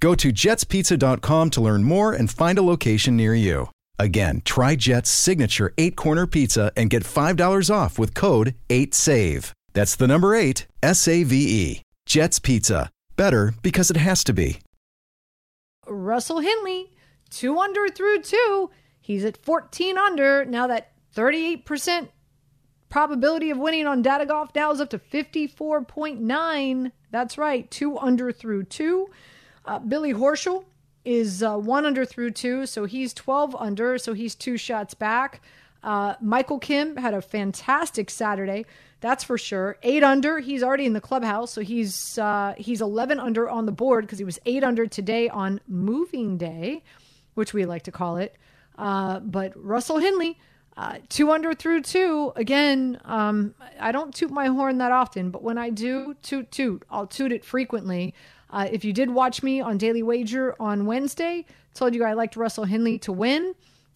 Go 0.00 0.14
to 0.14 0.32
jetspizza.com 0.32 1.50
to 1.50 1.60
learn 1.60 1.84
more 1.84 2.12
and 2.12 2.30
find 2.30 2.58
a 2.58 2.62
location 2.62 3.16
near 3.16 3.34
you. 3.34 3.70
Again, 3.98 4.42
try 4.44 4.76
Jet's 4.76 5.10
signature 5.10 5.74
eight 5.76 5.96
corner 5.96 6.26
pizza 6.26 6.70
and 6.76 6.88
get 6.88 7.02
$5 7.02 7.74
off 7.74 7.98
with 7.98 8.14
code 8.14 8.54
8SAVE. 8.68 9.52
That's 9.72 9.96
the 9.96 10.06
number 10.06 10.34
eight, 10.34 10.66
S 10.82 11.06
A 11.08 11.24
V 11.24 11.36
E. 11.36 11.82
Jet's 12.06 12.38
Pizza. 12.38 12.90
Better 13.16 13.54
because 13.62 13.90
it 13.90 13.96
has 13.96 14.24
to 14.24 14.32
be. 14.32 14.60
Russell 15.86 16.40
Henley, 16.40 16.92
two 17.30 17.58
under 17.58 17.88
through 17.88 18.22
two. 18.22 18.70
He's 19.00 19.24
at 19.24 19.36
14 19.36 19.98
under. 19.98 20.44
Now 20.44 20.66
that 20.68 20.92
38% 21.14 22.08
probability 22.88 23.50
of 23.50 23.58
winning 23.58 23.86
on 23.86 24.02
data 24.02 24.26
golf 24.26 24.50
now 24.54 24.70
is 24.70 24.80
up 24.80 24.90
to 24.90 24.98
54.9. 24.98 26.92
That's 27.10 27.38
right, 27.38 27.70
two 27.70 27.98
under 27.98 28.32
through 28.32 28.64
two. 28.64 29.08
Uh, 29.68 29.78
Billy 29.78 30.14
Horschel 30.14 30.64
is 31.04 31.42
uh, 31.42 31.58
one 31.58 31.84
under 31.84 32.06
through 32.06 32.30
two, 32.30 32.64
so 32.64 32.86
he's 32.86 33.12
12 33.12 33.54
under, 33.54 33.98
so 33.98 34.14
he's 34.14 34.34
two 34.34 34.56
shots 34.56 34.94
back. 34.94 35.42
Uh, 35.82 36.14
Michael 36.22 36.58
Kim 36.58 36.96
had 36.96 37.12
a 37.12 37.20
fantastic 37.20 38.08
Saturday, 38.08 38.64
that's 39.00 39.22
for 39.22 39.36
sure. 39.36 39.76
Eight 39.82 40.02
under, 40.02 40.38
he's 40.38 40.62
already 40.62 40.86
in 40.86 40.94
the 40.94 41.02
clubhouse, 41.02 41.52
so 41.52 41.60
he's 41.60 42.18
uh, 42.18 42.54
he's 42.56 42.80
11 42.80 43.20
under 43.20 43.48
on 43.48 43.66
the 43.66 43.72
board 43.72 44.06
because 44.06 44.18
he 44.18 44.24
was 44.24 44.38
eight 44.46 44.64
under 44.64 44.86
today 44.86 45.28
on 45.28 45.60
moving 45.68 46.38
day, 46.38 46.82
which 47.34 47.52
we 47.52 47.66
like 47.66 47.82
to 47.82 47.92
call 47.92 48.16
it. 48.16 48.36
Uh, 48.78 49.20
but 49.20 49.52
Russell 49.54 49.98
Henley, 49.98 50.38
uh, 50.78 50.96
two 51.10 51.30
under 51.30 51.52
through 51.52 51.82
two. 51.82 52.32
Again, 52.36 52.98
um, 53.04 53.54
I 53.78 53.92
don't 53.92 54.14
toot 54.14 54.30
my 54.30 54.46
horn 54.46 54.78
that 54.78 54.92
often, 54.92 55.30
but 55.30 55.42
when 55.42 55.58
I 55.58 55.68
do 55.68 56.16
toot 56.22 56.50
toot, 56.50 56.84
I'll 56.90 57.06
toot 57.06 57.32
it 57.32 57.44
frequently. 57.44 58.14
Uh, 58.50 58.68
if 58.70 58.84
you 58.84 58.92
did 58.92 59.10
watch 59.10 59.42
me 59.42 59.60
on 59.60 59.78
Daily 59.78 60.02
Wager 60.02 60.54
on 60.60 60.86
Wednesday, 60.86 61.44
told 61.74 61.94
you 61.94 62.04
I 62.04 62.14
liked 62.14 62.36
Russell 62.36 62.64
Henley 62.64 62.98
to 63.00 63.12
win. 63.12 63.54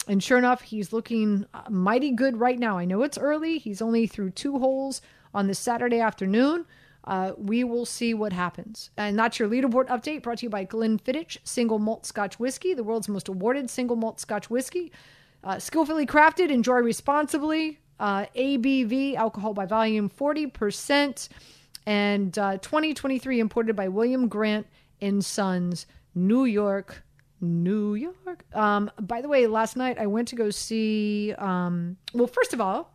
And 0.09 0.23
sure 0.23 0.39
enough, 0.39 0.63
he's 0.63 0.93
looking 0.93 1.47
uh, 1.55 1.63
mighty 1.71 2.11
good 2.11 2.39
right 2.39 2.59
now. 2.59 2.77
I 2.77 2.85
know 2.85 3.03
it's 3.03 3.19
early. 3.19 3.59
He's 3.59 3.81
only 3.81 4.07
through 4.07 4.31
two 4.31 4.59
holes 4.59 5.01
on 5.33 5.47
this 5.47 5.59
Saturday 5.59 6.01
afternoon. 6.01 6.67
Uh, 7.05 7.33
we 7.37 7.65
will 7.65 7.87
see 7.87 8.15
what 8.15 8.33
happens. 8.33 8.91
And 8.97 9.19
that's 9.19 9.39
your 9.39 9.49
leaderboard 9.49 9.89
update 9.89 10.23
brought 10.23 10.39
to 10.39 10.47
you 10.47 10.51
by 10.51 10.65
Glenfiddich 10.65 11.39
Single 11.45 11.79
Malt 11.79 12.07
Scotch 12.07 12.39
Whiskey, 12.39 12.75
the 12.75 12.85
world's 12.85 13.09
most 13.09 13.29
awarded 13.29 13.71
single 13.71 13.97
malt 13.97 14.21
Scotch 14.21 14.51
whiskey. 14.51 14.93
Uh, 15.43 15.59
skillfully 15.59 16.07
crafted, 16.07 16.51
enjoy 16.51 16.79
responsibly. 16.79 17.81
Uh, 17.99 18.27
ABV, 18.37 19.17
alcohol 19.17 19.55
by 19.55 19.67
volume, 19.67 20.09
40%. 20.09 21.29
And 21.87 22.37
uh, 22.39 22.59
2023 22.59 23.41
imported 23.41 23.75
by 23.77 23.89
William 23.89 24.29
Grant 24.29 24.67
and 25.01 25.25
Sons, 25.25 25.87
New 26.15 26.45
York, 26.45 27.03
New 27.41 27.95
York. 27.95 28.45
Um, 28.55 28.91
by 29.01 29.21
the 29.21 29.29
way, 29.29 29.47
last 29.49 29.77
night 29.77 29.99
I 29.99 30.07
went 30.07 30.29
to 30.29 30.37
go 30.37 30.51
see. 30.51 31.33
Um, 31.39 31.97
well, 32.15 32.29
first 32.29 32.53
of 32.53 32.61
all, 32.61 32.95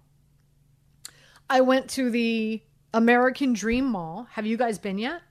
I 1.49 1.61
went 1.61 1.89
to 1.91 2.09
the 2.09 2.61
American 2.93 3.53
Dream 3.53 3.85
Mall. 3.85 4.27
Have 4.31 4.45
you 4.45 4.55
guys 4.57 4.77
been 4.79 4.97
yet? 4.97 5.21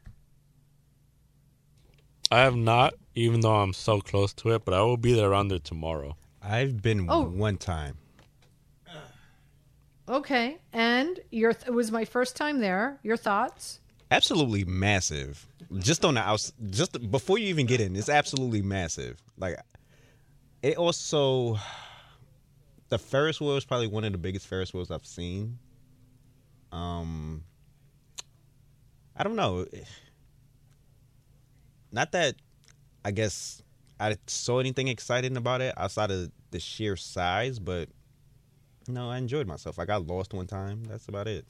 I 2.30 2.40
have 2.40 2.56
not, 2.56 2.94
even 3.14 3.40
though 3.40 3.54
I'm 3.56 3.72
so 3.72 4.00
close 4.00 4.32
to 4.34 4.50
it, 4.50 4.64
but 4.64 4.74
I 4.74 4.82
will 4.82 4.96
be 4.96 5.14
there 5.14 5.30
around 5.30 5.48
there 5.48 5.60
tomorrow. 5.60 6.16
I've 6.42 6.82
been 6.82 7.06
Oh. 7.08 7.22
one 7.24 7.56
time. 7.56 7.96
Okay, 10.08 10.58
and 10.72 11.18
your 11.30 11.52
th- 11.52 11.66
it 11.66 11.72
was 11.72 11.90
my 11.90 12.04
first 12.04 12.36
time 12.36 12.60
there. 12.60 12.98
Your 13.02 13.16
thoughts? 13.16 13.80
Absolutely 14.10 14.64
massive. 14.64 15.46
Just 15.78 16.04
on 16.04 16.14
the 16.14 16.20
outs, 16.20 16.52
just 16.70 17.10
before 17.10 17.38
you 17.38 17.48
even 17.48 17.66
get 17.66 17.80
in, 17.80 17.96
it's 17.96 18.08
absolutely 18.08 18.62
massive. 18.62 19.20
Like 19.36 19.56
it 20.62 20.76
also, 20.76 21.58
the 22.88 22.98
Ferris 22.98 23.40
wheel 23.40 23.56
is 23.56 23.64
probably 23.64 23.88
one 23.88 24.04
of 24.04 24.12
the 24.12 24.18
biggest 24.18 24.46
Ferris 24.46 24.72
wheels 24.72 24.92
I've 24.92 25.06
seen. 25.06 25.58
Um, 26.70 27.42
I 29.16 29.24
don't 29.24 29.36
know. 29.36 29.66
Not 31.90 32.12
that 32.12 32.36
I 33.04 33.10
guess 33.10 33.62
I 33.98 34.16
saw 34.26 34.60
anything 34.60 34.88
exciting 34.88 35.36
about 35.36 35.62
it 35.62 35.74
outside 35.76 36.10
of 36.10 36.30
the 36.50 36.60
sheer 36.60 36.96
size, 36.96 37.58
but 37.58 37.88
no, 38.88 39.10
I 39.10 39.18
enjoyed 39.18 39.46
myself. 39.46 39.78
I 39.78 39.84
got 39.84 40.06
lost 40.06 40.32
one 40.34 40.46
time. 40.46 40.84
That's 40.84 41.08
about 41.08 41.28
it. 41.28 41.44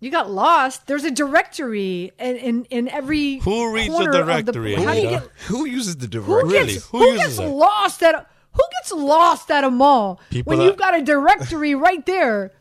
You 0.00 0.10
got 0.10 0.30
lost. 0.30 0.86
There's 0.86 1.04
a 1.04 1.10
directory 1.10 2.12
in 2.18 2.36
in, 2.36 2.64
in 2.66 2.88
every 2.88 3.38
Who 3.40 3.72
reads 3.74 3.88
the 3.88 3.92
corner 3.92 4.20
of 4.20 4.26
directory, 4.26 4.74
How 4.76 4.94
do 4.94 5.00
you 5.00 5.10
get 5.10 5.22
Who 5.48 5.66
uses 5.66 5.96
the 5.96 6.06
who 6.06 6.24
directory? 6.24 6.52
Really? 6.52 6.72
gets 6.74 6.86
Who 6.86 6.98
who, 6.98 7.12
uses 7.12 7.38
gets 7.38 7.50
lost 7.52 8.02
at 8.02 8.14
a, 8.14 8.26
who 8.52 8.62
gets 8.72 8.92
lost 8.92 9.50
at 9.50 9.62
a 9.64 9.70
mall 9.70 10.18
People 10.30 10.50
when 10.50 10.58
that- 10.58 10.64
you've 10.64 10.76
got 10.78 10.98
a 10.98 11.02
directory 11.02 11.74
right 11.74 12.04
there? 12.06 12.52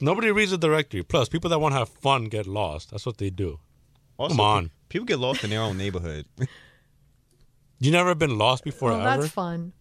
Nobody 0.00 0.30
reads 0.30 0.50
the 0.50 0.58
directory. 0.58 1.02
Plus, 1.02 1.28
people 1.28 1.48
that 1.50 1.58
want 1.58 1.72
to 1.72 1.78
have 1.78 1.88
fun 1.88 2.26
get 2.26 2.46
lost. 2.46 2.90
That's 2.90 3.06
what 3.06 3.16
they 3.16 3.30
do. 3.30 3.60
Also, 4.18 4.34
Come 4.34 4.40
on. 4.40 4.70
People 4.90 5.06
get 5.06 5.18
lost 5.18 5.42
in 5.44 5.48
their 5.50 5.60
own 5.62 5.76
neighborhood. 5.78 6.26
You 7.78 7.90
never 7.92 8.14
been 8.14 8.38
lost 8.38 8.64
before 8.64 8.90
Well, 8.92 9.06
ever? 9.06 9.20
that's 9.20 9.34
fun. 9.34 9.74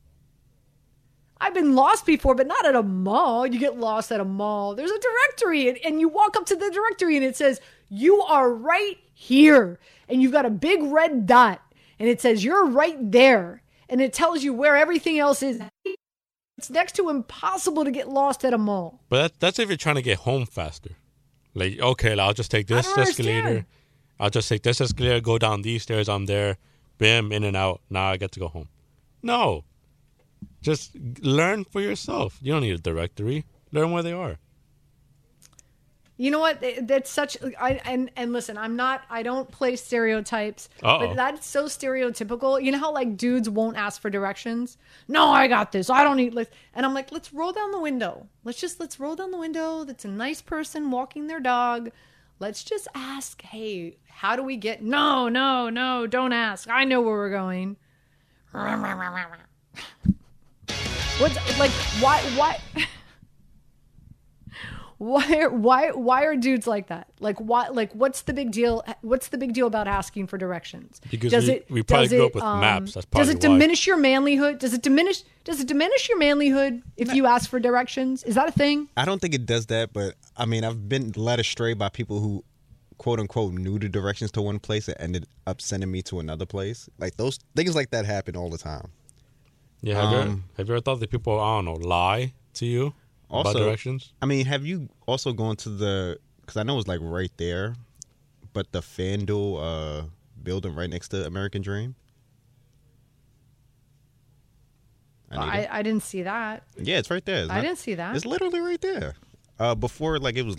I've 1.39 1.54
been 1.54 1.75
lost 1.75 2.06
before, 2.06 2.34
but 2.36 2.48
not 2.48 2.65
at 2.65 2.75
a 2.75 2.84
mall. 2.84 3.46
You 3.46 3.60
get 3.60 3.77
lost 3.77 4.12
at 4.12 4.20
a 4.20 4.25
mall. 4.25 4.74
There's 4.75 4.92
a 4.92 5.00
directory, 5.00 5.68
and, 5.68 5.77
and 5.86 6.00
you 6.00 6.08
walk 6.08 6.38
up 6.38 6.46
to 6.48 6.56
the 6.56 6.72
directory, 6.72 7.18
and 7.18 7.25
it 7.25 7.36
says, 7.36 7.60
You 7.89 8.22
are 8.22 8.54
right 8.54 8.98
here. 9.13 9.80
And 10.08 10.22
you've 10.22 10.32
got 10.32 10.46
a 10.46 10.50
big 10.50 10.82
red 10.84 11.25
dot, 11.25 11.62
and 12.00 12.08
it 12.08 12.22
says, 12.22 12.44
You're 12.44 12.65
right 12.65 12.98
there. 13.12 13.62
And 13.89 14.01
it 14.01 14.13
tells 14.13 14.44
you 14.44 14.54
where 14.54 14.75
everything 14.75 15.20
else 15.20 15.44
is. 15.44 15.62
It's 16.58 16.70
next 16.70 16.96
to 16.96 17.10
impossible 17.10 17.84
to 17.84 17.92
get 17.92 18.10
lost 18.10 18.46
at 18.46 18.54
a 18.54 18.58
mall. 18.58 19.01
But 19.10 19.22
that, 19.22 19.39
that's 19.39 19.60
if 19.60 19.68
you're 19.68 19.77
trying 19.77 19.96
to 19.96 20.01
get 20.01 20.20
home 20.20 20.46
faster. 20.46 20.92
Like, 21.54 21.80
okay, 21.80 22.18
I'll 22.18 22.34
just 22.34 22.50
take 22.50 22.68
this 22.68 22.88
escalator. 22.98 23.38
understand. 23.38 23.65
I'll 24.20 24.30
just 24.30 24.48
take 24.48 24.63
this 24.63 24.80
escalator, 24.80 25.20
go 25.20 25.38
down 25.38 25.62
these 25.62 25.84
stairs. 25.84 26.08
I'm 26.08 26.25
there. 26.25 26.58
Bam, 26.98 27.32
in 27.32 27.44
and 27.44 27.58
out. 27.58 27.82
Now 27.89 28.08
I 28.12 28.18
get 28.18 28.32
to 28.34 28.39
go 28.39 28.48
home. 28.48 28.70
No. 29.22 29.65
Just 30.65 30.95
learn 31.22 31.63
for 31.63 31.79
yourself. 31.79 32.39
You 32.41 32.53
don't 32.53 32.63
need 32.63 32.74
a 32.74 32.79
directory. 32.79 33.45
Learn 33.72 33.91
where 33.91 34.01
they 34.01 34.13
are. 34.13 34.39
You 36.17 36.32
know 36.32 36.39
what? 36.39 36.63
That's 36.82 37.12
such. 37.12 37.38
I 37.60 37.73
and 37.86 38.10
and 38.15 38.34
listen, 38.34 38.58
I'm 38.58 38.75
not. 38.75 39.04
I 39.08 39.21
don't 39.21 39.51
play 39.51 39.75
stereotypes, 39.75 40.69
Uh-oh. 40.82 41.08
but 41.08 41.15
that's 41.15 41.45
so 41.45 41.65
stereotypical. 41.65 42.63
You 42.63 42.71
know 42.71 42.80
how 42.80 42.93
like 42.93 43.15
dudes 43.15 43.47
won't 43.47 43.78
ask 43.78 44.01
for 44.01 44.10
directions? 44.10 44.78
No, 45.08 45.28
I 45.28 45.47
got 45.47 45.71
this. 45.71 45.88
I 45.89 46.04
don't 46.04 46.17
need. 46.17 46.34
Let's, 46.34 46.49
and 46.73 46.84
I'm 46.84 46.95
like, 46.95 47.12
let's 47.12 47.32
roll 47.32 47.51
down 47.51 47.71
the 47.71 47.80
window. 47.80 48.28
Let's 48.43 48.60
just 48.60 48.80
let's 48.80 48.99
roll 48.99 49.15
down 49.15 49.30
the 49.30 49.38
window. 49.38 49.84
That's 49.84 50.06
a 50.06 50.08
nice 50.08 50.41
person 50.41 50.89
walking 50.89 51.28
their 51.28 51.41
dog. 51.41 51.91
Let's 52.39 52.63
just 52.63 52.88
ask. 52.95 53.39
Hey, 53.43 53.97
how 54.08 54.36
do 54.36 54.41
we 54.41 54.56
get? 54.58 54.82
No, 54.82 55.30
no, 55.30 55.69
no. 55.69 56.08
Don't 56.08 56.34
ask. 56.34 56.67
I 56.69 56.86
know 56.86 57.01
where 57.01 57.13
we're 57.13 57.30
going. 57.30 57.75
What's 61.19 61.36
like? 61.60 61.71
Why? 62.01 62.19
Why? 62.36 62.60
why 64.97 65.39
are 65.41 65.49
why 65.49 65.89
why 65.91 66.23
are 66.23 66.38
dudes 66.38 66.65
like 66.67 66.88
that 66.88 67.08
like 67.19 67.38
why 67.39 67.67
like 67.67 67.91
what's 67.93 68.21
the 68.21 68.32
big 68.34 68.51
deal 68.51 68.82
what's 69.01 69.28
the 69.28 69.38
big 69.38 69.51
deal 69.54 69.67
about 69.67 69.88
asking 69.89 70.25
for 70.25 70.38
directions 70.38 71.01
Because 71.12 71.47
we- 71.47 71.63
we 71.69 71.84
probably 71.84 72.08
does 72.08 72.12
grew 72.13 72.23
it, 72.23 72.25
up 72.28 72.36
with 72.36 72.43
um, 72.43 72.62
maps, 72.62 72.93
that's 72.93 73.06
does 73.08 73.28
it 73.28 73.36
why. 73.36 73.39
diminish 73.41 73.86
your 73.86 73.97
manlyhood 73.97 74.58
does 74.58 74.73
it 74.73 74.82
diminish 74.82 75.23
does 75.43 75.60
it 75.60 75.67
diminish 75.67 76.08
your 76.08 76.17
manlyhood 76.17 76.82
if 76.95 77.13
you 77.13 77.25
ask 77.25 77.49
for 77.49 77.60
directions 77.60 78.23
is 78.23 78.36
that 78.36 78.47
a 78.47 78.54
thing 78.54 78.88
I 78.95 79.04
don't 79.04 79.19
think 79.21 79.34
it 79.34 79.45
does 79.45 79.65
that, 79.65 79.91
but 79.91 80.15
I 80.38 80.45
mean, 80.45 80.63
I've 80.63 80.88
been 80.88 81.12
led 81.17 81.39
astray 81.41 81.73
by 81.73 81.89
people 81.89 82.19
who, 82.21 82.43
quote 82.97 83.19
unquote, 83.19 83.54
knew 83.54 83.78
the 83.78 83.89
directions 83.89 84.32
to 84.32 84.41
one 84.41 84.60
place 84.60 84.88
and 84.88 84.95
ended 84.99 85.25
up 85.45 85.60
sending 85.62 85.91
me 85.91 86.01
to 86.04 86.19
another 86.21 86.45
place. 86.45 86.89
Like 86.99 87.17
those 87.17 87.38
things 87.56 87.75
like 87.75 87.89
that 87.91 88.06
happen 88.06 88.36
all 88.38 88.49
the 88.49 88.58
time. 88.58 88.91
Yeah. 89.86 90.02
Have, 90.02 90.12
you, 90.12 90.17
ever, 90.17 90.30
Um, 90.30 90.43
have 90.58 90.67
you 90.67 90.74
ever 90.74 90.82
thought 90.82 91.00
that 91.00 91.12
people, 91.12 91.39
I 91.39 91.58
don't 91.58 91.65
know, 91.65 91.74
lie 91.76 92.34
to 92.56 92.65
you 92.65 92.93
about 93.30 93.56
directions? 93.56 94.13
I 94.19 94.26
mean, 94.26 94.45
have 94.48 94.65
you 94.65 94.89
also 95.06 95.32
gone 95.32 95.56
to 95.58 95.69
the? 95.69 96.17
Because 96.41 96.58
I 96.58 96.63
know 96.63 96.80
it's 96.80 96.88
like 96.88 97.02
right 97.04 97.32
there, 97.38 97.76
but 98.52 98.71
the 98.71 98.82
FanDuel 98.82 99.50
uh, 99.62 100.06
building 100.41 100.74
right 100.74 100.89
next 100.89 101.10
to 101.10 101.24
American 101.26 101.62
Dream. 101.62 101.93
I, 105.32 105.67
I 105.69 105.82
didn't 105.82 106.04
see 106.04 106.21
that 106.24 106.63
yeah, 106.78 106.98
it's 106.98 107.12
right 107.12 107.26
there. 107.26 107.43
It's 107.43 107.52
I 107.52 107.56
not- 107.56 107.62
didn't 107.62 107.78
see 107.80 107.95
that. 107.95 108.15
It's 108.15 108.26
literally 108.26 108.60
right 108.62 108.80
there. 108.82 109.15
Uh, 109.60 109.76
before, 109.76 110.17
like 110.19 110.36
it 110.38 110.43
was, 110.45 110.56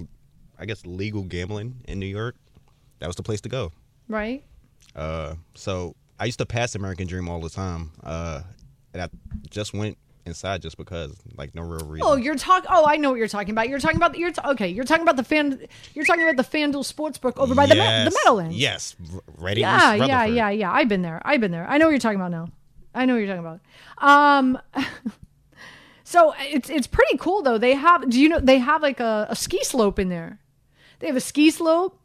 I 0.59 0.67
guess, 0.67 0.85
legal 0.87 1.23
gambling 1.23 1.77
in 1.89 1.99
New 1.99 2.07
York. 2.07 2.37
That 2.99 3.07
was 3.07 3.17
the 3.17 3.23
place 3.23 3.41
to 3.43 3.49
go. 3.49 3.73
right 4.09 4.43
Uh, 4.95 5.35
so 5.55 5.95
I 6.19 6.25
used 6.27 6.39
to 6.39 6.47
pass 6.47 6.75
American 6.75 7.07
Dream 7.07 7.29
all 7.29 7.41
the 7.41 7.51
time. 7.51 7.91
Uh, 8.03 8.43
and 8.97 9.03
I 9.03 9.09
just 9.51 9.75
went 9.75 9.99
inside 10.25 10.63
just 10.63 10.77
because, 10.79 11.15
like, 11.37 11.55
no 11.55 11.63
real 11.63 11.87
reason. 11.87 12.07
Oh, 12.09 12.17
you're 12.17 12.35
talking. 12.35 12.69
Oh, 12.73 12.87
I 12.87 12.97
know 12.97 13.11
what 13.11 13.17
you're 13.19 13.29
talking 13.29 13.51
about. 13.51 13.69
You're 13.69 13.79
talking 13.79 13.99
about. 13.99 14.19
You're 14.19 14.33
t- 14.33 14.41
okay. 14.45 14.69
You're 14.69 14.85
talking 14.85 15.03
about 15.03 15.17
the 15.17 15.25
fan. 15.25 15.61
You're 15.95 16.05
talking 16.07 16.27
about 16.27 16.37
the 16.37 16.59
FanDuel 16.59 16.91
Sportsbook 16.91 17.37
over 17.37 17.55
by 17.55 17.67
the 17.67 17.75
Me- 17.75 17.81
the 17.81 18.11
Meadowlands. 18.25 18.57
Yes, 18.57 18.97
ready. 19.37 19.61
Yeah, 19.61 19.95
yeah, 19.95 20.25
yeah, 20.25 20.51
yeah. 20.51 20.73
I've 20.73 20.89
been 20.89 21.03
there. 21.03 21.21
I've 21.25 21.41
been 21.41 21.51
there. 21.51 21.67
I 21.69 21.79
know 21.79 21.87
what 21.87 21.91
you're 21.91 21.99
talking 21.99 22.19
about 22.21 22.31
now. 22.31 22.49
I 22.95 23.05
know 23.05 23.15
what 23.15 23.19
you're 23.19 23.37
talking 23.37 23.45
about. 23.47 23.61
Um, 23.99 24.59
so 26.05 26.35
it's 26.39 26.71
it's 26.71 26.87
pretty 26.87 27.19
cool 27.19 27.43
though. 27.43 27.59
They 27.59 27.75
have. 27.75 28.09
Do 28.09 28.19
you 28.19 28.31
know 28.31 28.41
they 28.41 28.59
have 28.59 28.81
like 28.83 29.01
a, 29.01 29.27
a 29.29 29.37
ski 29.37 29.63
slope 29.63 29.99
in 29.99 30.09
there? 30.09 30.41
They 31.01 31.07
have 31.07 31.17
a 31.17 31.21
ski 31.21 31.51
slope. 31.51 32.01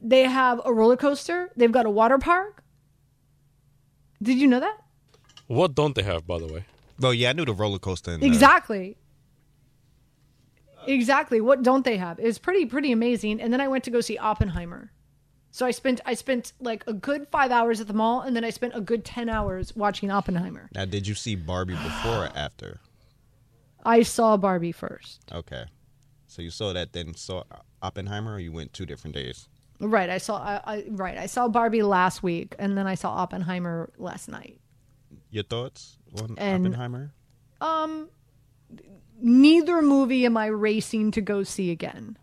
They 0.00 0.22
have 0.24 0.60
a 0.64 0.72
roller 0.72 0.96
coaster. 0.96 1.50
They've 1.54 1.70
got 1.70 1.86
a 1.86 1.90
water 1.90 2.18
park. 2.18 2.64
Did 4.20 4.38
you 4.38 4.48
know 4.48 4.58
that? 4.58 4.81
What 5.52 5.74
don't 5.74 5.94
they 5.94 6.02
have, 6.02 6.26
by 6.26 6.38
the 6.38 6.46
way? 6.46 6.64
Well, 6.98 7.12
yeah, 7.12 7.28
I 7.28 7.32
knew 7.34 7.44
the 7.44 7.52
roller 7.52 7.78
coaster. 7.78 8.12
And, 8.12 8.24
Exactly. 8.24 8.96
Exactly. 10.86 11.42
What 11.42 11.62
don't 11.62 11.84
they 11.84 11.98
have? 11.98 12.18
It's 12.18 12.38
pretty 12.38 12.64
pretty 12.64 12.90
amazing. 12.90 13.38
And 13.40 13.52
then 13.52 13.60
I 13.60 13.68
went 13.68 13.84
to 13.84 13.90
go 13.90 14.00
see 14.00 14.16
Oppenheimer. 14.16 14.90
So 15.50 15.66
I 15.66 15.70
spent 15.70 16.00
I 16.06 16.14
spent 16.14 16.54
like 16.58 16.82
a 16.86 16.94
good 16.94 17.28
five 17.30 17.50
hours 17.50 17.82
at 17.82 17.86
the 17.86 17.92
mall, 17.92 18.22
and 18.22 18.34
then 18.34 18.44
I 18.44 18.50
spent 18.50 18.72
a 18.74 18.80
good 18.80 19.04
ten 19.04 19.28
hours 19.28 19.76
watching 19.76 20.10
Oppenheimer. 20.10 20.70
Now, 20.74 20.86
did 20.86 21.06
you 21.06 21.14
see 21.14 21.34
Barbie 21.36 21.74
before 21.74 22.24
or 22.24 22.30
after? 22.34 22.80
I 23.84 24.04
saw 24.04 24.38
Barbie 24.38 24.72
first. 24.72 25.20
Okay, 25.30 25.64
so 26.26 26.40
you 26.40 26.50
saw 26.50 26.72
that, 26.72 26.94
then 26.94 27.14
saw 27.14 27.44
Oppenheimer, 27.82 28.34
or 28.34 28.40
you 28.40 28.52
went 28.52 28.72
two 28.72 28.86
different 28.86 29.14
days? 29.14 29.48
Right. 29.80 30.08
I 30.08 30.16
saw 30.16 30.38
I, 30.38 30.60
I 30.64 30.84
right. 30.88 31.18
I 31.18 31.26
saw 31.26 31.46
Barbie 31.46 31.82
last 31.82 32.22
week, 32.22 32.54
and 32.58 32.78
then 32.78 32.86
I 32.86 32.94
saw 32.94 33.10
Oppenheimer 33.10 33.90
last 33.98 34.28
night. 34.30 34.61
Your 35.32 35.42
thoughts 35.42 35.98
on 36.20 36.36
And- 36.38 36.64
Oppenheimer? 36.66 37.12
Um, 37.60 38.08
neither 39.20 39.82
movie 39.82 40.24
am 40.26 40.36
I 40.36 40.46
racing 40.46 41.10
to 41.12 41.20
go 41.20 41.42
see 41.42 41.70
again. 41.72 42.16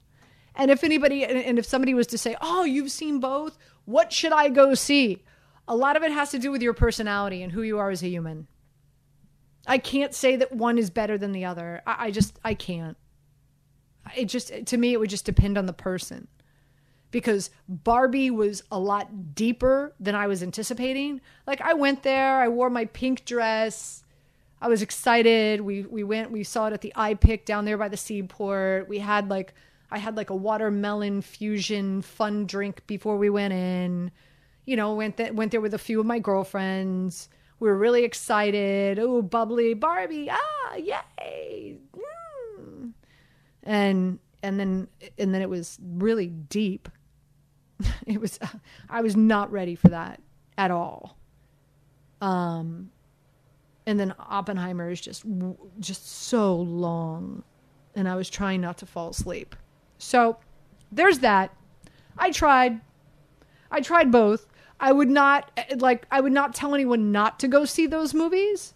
And 0.56 0.70
if 0.70 0.84
anybody, 0.84 1.26
and 1.26 1.58
if 1.58 1.66
somebody 1.66 1.94
was 1.94 2.08
to 2.08 2.18
say, 2.18 2.36
"Oh, 2.42 2.64
you've 2.64 2.92
seen 2.92 3.20
both, 3.20 3.58
what 3.86 4.14
should 4.14 4.32
I 4.34 4.50
go 4.50 4.74
see?" 4.76 5.24
A 5.68 5.76
lot 5.76 5.96
of 5.96 6.04
it 6.04 6.12
has 6.12 6.32
to 6.32 6.40
do 6.40 6.52
with 6.52 6.62
your 6.62 6.74
personality 6.74 7.42
and 7.42 7.52
who 7.52 7.62
you 7.62 7.80
are 7.80 7.90
as 7.90 8.04
a 8.04 8.08
human. 8.10 8.48
I 9.66 9.78
can't 9.78 10.14
say 10.14 10.36
that 10.36 10.52
one 10.52 10.78
is 10.78 10.90
better 10.90 11.18
than 11.18 11.32
the 11.32 11.46
other. 11.46 11.82
I, 11.88 12.08
I 12.08 12.12
just, 12.12 12.38
I 12.44 12.54
can't. 12.56 12.98
It 14.18 14.26
just, 14.26 14.52
to 14.66 14.78
me, 14.78 14.94
it 14.94 15.00
would 15.00 15.10
just 15.12 15.26
depend 15.26 15.58
on 15.58 15.66
the 15.68 15.74
person. 15.74 16.28
Because 17.12 17.50
Barbie 17.68 18.30
was 18.30 18.64
a 18.72 18.80
lot 18.80 19.34
deeper 19.34 19.94
than 20.00 20.14
I 20.16 20.28
was 20.28 20.44
anticipating. 20.44 21.22
Like 21.48 21.62
I 21.62 21.74
went 21.74 22.04
there, 22.04 22.40
I 22.40 22.48
wore 22.48 22.70
my 22.70 22.86
pink 22.86 23.26
dress. 23.26 24.04
I 24.62 24.68
was 24.68 24.82
excited. 24.82 25.62
We 25.62 25.84
we 25.84 26.04
went. 26.04 26.32
We 26.32 26.44
saw 26.44 26.68
it 26.68 26.74
at 26.74 26.82
the 26.82 26.94
iPic 26.96 27.46
down 27.46 27.66
there 27.66 27.78
by 27.78 27.88
the 27.88 27.98
seaport. 27.98 28.90
We 28.90 29.00
had 29.00 29.30
like 29.30 29.54
I 29.92 29.98
had 29.98 30.18
like 30.18 30.30
a 30.30 30.36
watermelon 30.36 31.22
fusion 31.22 32.02
fun 32.02 32.46
drink 32.46 32.86
before 32.86 33.18
we 33.18 33.30
went 33.30 33.54
in. 33.54 34.12
You 34.66 34.76
know, 34.76 34.94
went 34.94 35.18
th- 35.18 35.32
went 35.32 35.52
there 35.52 35.62
with 35.62 35.74
a 35.74 35.80
few 35.80 36.00
of 36.00 36.06
my 36.06 36.20
girlfriends. 36.20 37.30
We 37.60 37.70
were 37.70 37.78
really 37.78 38.04
excited. 38.04 39.00
Oh, 39.00 39.22
bubbly 39.22 39.74
Barbie! 39.74 40.30
Ah, 40.30 40.76
yay! 40.76 41.78
Mm. 42.60 42.92
And 43.64 44.20
and 44.44 44.60
then 44.60 44.88
and 45.18 45.34
then 45.34 45.42
it 45.42 45.50
was 45.50 45.80
really 45.82 46.28
deep. 46.28 46.90
It 48.06 48.20
was 48.20 48.38
uh, 48.42 48.48
I 48.90 49.02
was 49.02 49.16
not 49.16 49.52
ready 49.52 49.76
for 49.76 49.90
that 49.90 50.22
at 50.58 50.72
all. 50.72 51.18
Um 52.22 52.92
and 53.90 54.00
then 54.00 54.14
Oppenheimer 54.20 54.92
is 54.92 55.02
just 55.02 55.26
just 55.80 56.08
so 56.08 56.56
long, 56.56 57.44
and 57.96 58.08
I 58.08 58.16
was 58.16 58.30
trying 58.30 58.62
not 58.62 58.78
to 58.78 58.86
fall 58.86 59.10
asleep. 59.10 59.56
So 59.98 60.38
there's 60.92 61.20
that. 61.20 61.56
I 62.16 62.30
tried. 62.30 62.82
I 63.72 63.82
tried 63.82 64.12
both. 64.12 64.48
I 64.80 64.92
would 64.92 65.10
not 65.10 65.50
eh, 65.58 65.64
eh, 65.70 65.76
like. 65.80 66.06
I 66.12 66.22
would 66.22 66.32
not 66.32 66.54
tell 66.54 66.76
anyone 66.76 67.12
not 67.12 67.40
to 67.40 67.48
go 67.48 67.66
see 67.66 67.88
those 67.88 68.14
movies. 68.14 68.76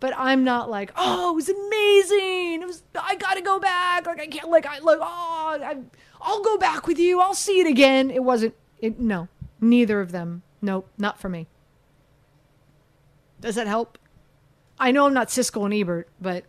But 0.00 0.14
I'm 0.16 0.44
not 0.44 0.70
like, 0.70 0.92
oh, 0.96 1.32
it 1.32 1.34
was 1.34 1.48
amazing. 1.50 2.62
It 2.62 2.66
was. 2.66 2.82
I 2.98 3.16
gotta 3.16 3.42
go 3.42 3.58
back. 3.58 4.06
Like 4.06 4.20
I 4.20 4.28
can't. 4.28 4.48
Like 4.48 4.64
I 4.64 4.78
like. 4.78 4.98
Oh, 4.98 5.58
I, 5.62 5.76
I'll 6.20 6.42
go 6.42 6.58
back 6.58 6.86
with 6.86 6.98
you. 6.98 7.20
I'll 7.20 7.34
see 7.34 7.60
it 7.60 7.66
again. 7.66 8.10
It 8.10 8.24
wasn't. 8.24 8.54
It 8.80 8.98
no. 8.98 9.28
Neither 9.60 10.00
of 10.00 10.12
them. 10.12 10.42
Nope. 10.60 10.88
Not 10.98 11.20
for 11.20 11.28
me. 11.28 11.46
Does 13.40 13.54
that 13.54 13.66
help? 13.66 13.98
I 14.80 14.90
know 14.90 15.06
I'm 15.06 15.14
not 15.14 15.28
Siskel 15.28 15.64
and 15.64 15.74
Ebert, 15.74 16.08
but 16.20 16.44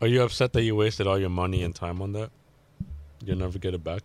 Are 0.00 0.06
you 0.06 0.22
upset 0.22 0.52
that 0.52 0.62
you 0.62 0.74
wasted 0.74 1.06
all 1.06 1.18
your 1.18 1.30
money 1.30 1.62
and 1.62 1.74
time 1.74 2.02
on 2.02 2.12
that? 2.12 2.30
You'll 3.24 3.38
never 3.38 3.58
get 3.58 3.74
it 3.74 3.82
back. 3.84 4.02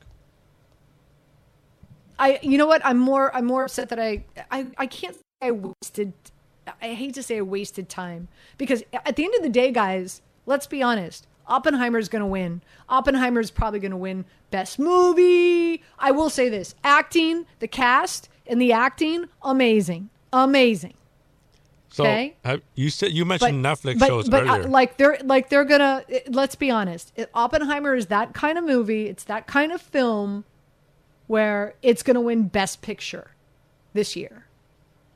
I 2.18 2.40
you 2.42 2.58
know 2.58 2.68
what? 2.68 2.82
I'm 2.86 2.98
more 2.98 3.36
I'm 3.36 3.46
more 3.46 3.64
upset 3.64 3.90
that 3.90 4.00
I 4.00 4.24
I, 4.50 4.68
I 4.78 4.86
can't 4.88 5.16
say 5.16 5.22
I 5.42 5.52
wasted 5.52 6.14
I 6.82 6.94
hate 6.94 7.16
to 7.16 7.24
say 7.24 7.38
I 7.38 7.42
wasted 7.42 7.90
time 7.90 8.28
because 8.58 8.84
at 8.94 9.16
the 9.16 9.26
end 9.26 9.34
of 9.36 9.44
the 9.44 9.50
day, 9.50 9.72
guys, 9.72 10.22
let's 10.46 10.68
be 10.68 10.84
honest. 10.84 11.28
Oppenheimer's 11.52 12.08
going 12.08 12.22
to 12.22 12.28
win. 12.28 12.62
Oppenheimer's 12.88 13.52
probably 13.52 13.80
going 13.80 13.92
to 13.92 13.98
win 13.98 14.26
best 14.52 14.80
movie. 14.80 15.84
I 16.00 16.12
will 16.12 16.30
say 16.30 16.48
this. 16.48 16.76
Acting, 16.84 17.46
the 17.60 17.68
cast 17.68 18.30
and 18.48 18.62
the 18.62 18.72
acting, 18.72 19.26
amazing. 19.44 20.10
Amazing. 20.32 20.94
So 21.90 22.06
Okay. 22.06 22.36
have, 22.46 22.62
you 22.76 22.90
said 22.90 23.12
you 23.12 23.26
mentioned 23.26 23.64
Netflix 23.66 24.00
but, 24.00 24.08
shows 24.08 24.30
but, 24.30 24.48
uh, 24.48 24.54
earlier. 24.54 24.70
like 24.70 24.96
they're 24.96 25.18
like 25.26 25.50
they're 25.50 25.66
gonna. 25.66 26.06
Let's 26.30 26.56
be 26.56 26.72
honest. 26.72 27.12
It, 27.18 27.30
Oppenheimer 27.34 27.96
is 27.96 28.06
that 28.08 28.34
kind 28.34 28.58
of 28.58 28.64
movie. 28.64 29.08
It's 29.08 29.26
that 29.26 29.46
kind 29.46 29.74
of 29.74 29.82
film 29.82 30.46
where 31.28 31.76
it's 31.82 32.02
gonna 32.02 32.22
win 32.22 32.44
Best 32.48 32.82
Picture 32.82 33.32
this 33.94 34.16
year 34.16 34.46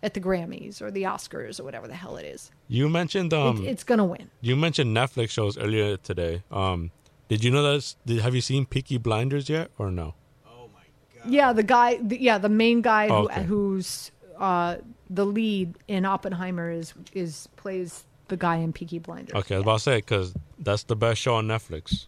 at 0.03 0.13
the 0.13 0.19
Grammys 0.19 0.81
or 0.81 0.91
the 0.91 1.03
Oscars 1.03 1.60
or 1.60 1.63
whatever 1.63 1.88
the 1.88 1.95
hell 1.95 2.17
it 2.17 2.25
is. 2.25 2.51
you 2.67 2.89
mentioned 2.89 3.34
It- 3.34 3.39
um 3.39 3.65
it's 3.65 3.84
gonna 3.84 4.05
win. 4.05 4.29
you 4.41 4.55
mentioned 4.55 4.95
Netflix 4.95 5.29
shows 5.31 5.58
earlier 5.58 5.97
today. 5.97 6.43
Um 6.51 6.91
did 7.27 7.43
you 7.43 7.49
know 7.51 7.63
that 7.63 7.95
did, 8.05 8.19
have 8.21 8.36
you 8.36 8.41
seen 8.41 8.65
Peaky 8.65 8.97
Blinders 8.97 9.49
yet 9.49 9.71
or 9.79 9.89
no? 9.91 10.13
Oh 10.47 10.69
my 10.73 10.81
god! 11.23 11.31
Yeah, 11.34 11.53
the 11.53 11.63
guy. 11.63 11.95
The, 11.97 12.21
yeah, 12.21 12.38
the 12.38 12.49
main 12.49 12.81
guy 12.81 13.08
who, 13.08 13.13
Okay. 13.25 13.43
who's 13.43 14.12
uh, 14.38 14.75
the 15.10 15.25
lead 15.25 15.73
in 15.88 16.05
Oppenheimer 16.05 16.69
is 16.69 16.93
is 17.13 17.49
plays 17.55 18.05
the 18.27 18.38
guy 18.38 18.58
in 18.58 18.73
Peaky 18.73 18.99
Blinders. 18.99 19.34
Okay, 19.34 19.55
I 19.55 19.58
was 19.60 19.63
about 19.63 19.77
to 19.77 19.84
say 19.84 20.01
cuz 20.01 20.34
that's 20.60 20.84
the 20.84 20.95
best 20.95 21.19
show 21.21 21.34
on 21.36 21.47
Netflix. 21.47 22.05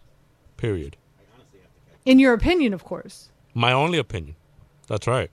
Period. 0.56 0.96
In 2.04 2.18
your 2.18 2.32
opinion, 2.32 2.72
of 2.72 2.84
course. 2.84 3.30
My 3.54 3.72
only 3.72 3.98
opinion. 3.98 4.36
That's 4.86 5.06
right. 5.06 5.30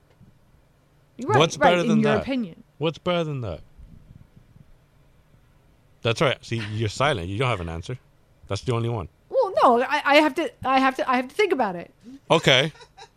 Right, 1.24 1.38
What's 1.38 1.56
right, 1.58 1.70
better 1.70 1.80
in 1.82 1.88
than 1.88 2.00
your 2.00 2.12
that? 2.14 2.22
opinion. 2.22 2.62
What's 2.78 2.98
better 2.98 3.24
than 3.24 3.40
that? 3.40 3.60
That's 6.02 6.20
right. 6.20 6.42
See, 6.44 6.62
you're 6.72 6.88
silent. 6.88 7.28
You 7.28 7.38
don't 7.38 7.48
have 7.48 7.60
an 7.60 7.68
answer. 7.68 7.98
That's 8.48 8.62
the 8.62 8.72
only 8.72 8.88
one. 8.88 9.08
Well, 9.28 9.52
no, 9.62 9.82
I, 9.82 10.02
I 10.04 10.14
have 10.16 10.34
to. 10.36 10.50
I 10.64 10.78
have 10.78 10.96
to. 10.96 11.10
I 11.10 11.16
have 11.16 11.28
to 11.28 11.34
think 11.34 11.52
about 11.52 11.74
it. 11.74 11.92
Okay. 12.30 12.72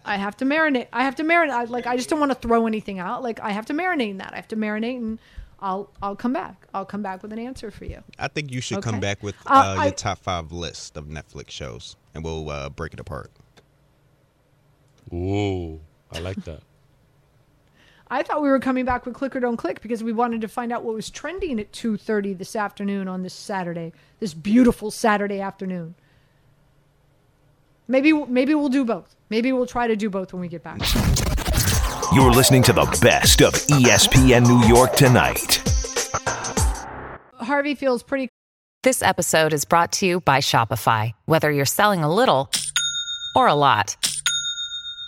I 0.06 0.18
have 0.18 0.36
to 0.38 0.46
marinate. 0.46 0.88
I 0.92 1.04
have 1.04 1.16
to 1.18 1.24
marinate. 1.24 1.52
I, 1.52 1.64
like 1.66 1.86
I 1.86 1.98
just 1.98 2.10
don't 2.10 2.20
want 2.20 2.32
to 2.32 2.38
throw 2.38 2.66
anything 2.68 2.98
out. 3.00 3.22
Like 3.22 3.40
I 3.42 3.52
have 3.52 3.66
to 3.68 3.74
marinate 3.74 4.10
in 4.12 4.18
that. 4.18 4.34
I 4.34 4.38
have 4.38 4.48
to 4.48 4.56
marinate, 4.56 4.98
and 4.98 5.20
I'll 5.60 5.92
I'll 6.02 6.16
come 6.16 6.34
back. 6.34 6.66
I'll 6.74 6.86
come 6.86 7.04
back 7.04 7.22
with 7.22 7.32
an 7.32 7.38
answer 7.40 7.70
for 7.70 7.86
you. 7.86 8.02
I 8.18 8.28
think 8.28 8.52
you 8.52 8.60
should 8.62 8.80
Okay. 8.80 8.90
come 8.90 9.00
back 9.00 9.22
with 9.22 9.36
Uh, 9.46 9.50
uh, 9.54 9.76
I- 9.82 9.84
your 9.86 9.94
top 9.94 10.20
five 10.20 10.52
list 10.52 10.98
of 10.98 11.06
Netflix 11.06 11.52
shows, 11.52 11.96
and 12.16 12.24
we'll 12.24 12.50
uh, 12.50 12.70
break 12.70 12.94
it 12.94 13.00
apart. 13.00 13.30
Ooh, 15.14 15.80
I 16.12 16.20
like 16.20 16.44
that. 16.46 16.62
I 18.12 18.24
thought 18.24 18.42
we 18.42 18.50
were 18.50 18.60
coming 18.60 18.86
back 18.86 19.06
with 19.06 19.14
click 19.14 19.36
or 19.36 19.40
don't 19.40 19.58
click 19.58 19.82
because 19.82 20.04
we 20.04 20.12
wanted 20.14 20.42
to 20.42 20.48
find 20.48 20.72
out 20.72 20.84
what 20.84 20.96
was 20.96 21.12
trending 21.12 21.60
at 21.60 21.72
two 21.72 21.96
thirty 21.96 22.34
this 22.34 22.56
afternoon 22.56 23.08
on 23.08 23.22
this 23.22 23.36
Saturday, 23.36 23.94
this 24.20 24.34
beautiful 24.34 24.90
Saturday 24.90 25.40
afternoon. 25.40 25.94
Maybe 27.88 28.12
maybe 28.14 28.56
we'll 28.56 28.70
do 28.70 28.84
both. 28.84 29.16
Maybe 29.30 29.52
we'll 29.52 29.68
try 29.68 29.88
to 29.88 29.96
do 29.96 30.10
both 30.10 30.34
when 30.34 30.42
we 30.42 30.48
get 30.48 30.64
back. 30.64 30.80
You're 32.12 32.32
listening 32.32 32.64
to 32.64 32.74
the 32.74 32.86
best 33.00 33.44
of 33.44 33.54
ESPN 33.54 34.48
New 34.48 34.68
York 34.68 34.96
tonight. 34.96 35.62
Harvey 37.36 37.76
feels 37.76 38.02
pretty 38.02 38.30
This 38.82 39.04
episode 39.04 39.54
is 39.54 39.66
brought 39.66 39.92
to 39.94 40.08
you 40.08 40.20
by 40.22 40.40
Shopify. 40.40 41.12
Whether 41.26 41.52
you're 41.52 41.66
selling 41.66 42.04
a 42.04 42.12
little 42.12 42.50
or 43.36 43.48
a 43.48 43.54
lot, 43.54 43.96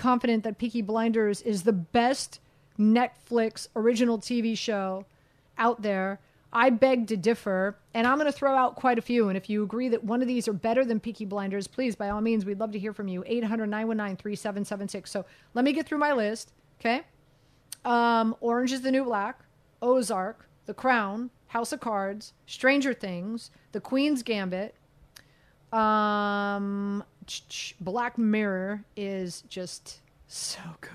Confident 0.00 0.44
that 0.44 0.58
Peaky 0.58 0.80
Blinders 0.80 1.42
is 1.42 1.62
the 1.62 1.74
best 1.74 2.40
Netflix 2.78 3.68
original 3.76 4.18
TV 4.18 4.56
show 4.56 5.04
out 5.58 5.82
there. 5.82 6.18
I 6.52 6.70
beg 6.70 7.06
to 7.08 7.16
differ, 7.16 7.76
and 7.94 8.06
I'm 8.06 8.16
going 8.16 8.26
to 8.26 8.36
throw 8.36 8.56
out 8.56 8.74
quite 8.74 8.98
a 8.98 9.02
few. 9.02 9.28
And 9.28 9.36
if 9.36 9.50
you 9.50 9.62
agree 9.62 9.90
that 9.90 10.02
one 10.02 10.22
of 10.22 10.26
these 10.26 10.48
are 10.48 10.54
better 10.54 10.84
than 10.84 10.98
Peaky 10.98 11.26
Blinders, 11.26 11.68
please, 11.68 11.94
by 11.94 12.08
all 12.08 12.22
means, 12.22 12.44
we'd 12.44 12.58
love 12.58 12.72
to 12.72 12.78
hear 12.78 12.94
from 12.94 13.08
you. 13.08 13.22
800 13.26 13.66
919 13.66 14.16
3776. 14.16 15.10
So 15.10 15.26
let 15.54 15.64
me 15.64 15.72
get 15.72 15.86
through 15.86 15.98
my 15.98 16.12
list, 16.12 16.52
okay? 16.80 17.02
Um, 17.84 18.34
Orange 18.40 18.72
is 18.72 18.80
the 18.80 18.90
New 18.90 19.04
Black, 19.04 19.38
Ozark, 19.82 20.48
The 20.64 20.74
Crown, 20.74 21.30
House 21.48 21.72
of 21.72 21.80
Cards, 21.80 22.32
Stranger 22.46 22.94
Things, 22.94 23.50
The 23.72 23.80
Queen's 23.80 24.22
Gambit, 24.22 24.74
um, 25.72 27.04
Black 27.80 28.18
Mirror 28.18 28.84
is 28.96 29.42
just 29.48 30.00
so 30.28 30.60
good. 30.80 30.90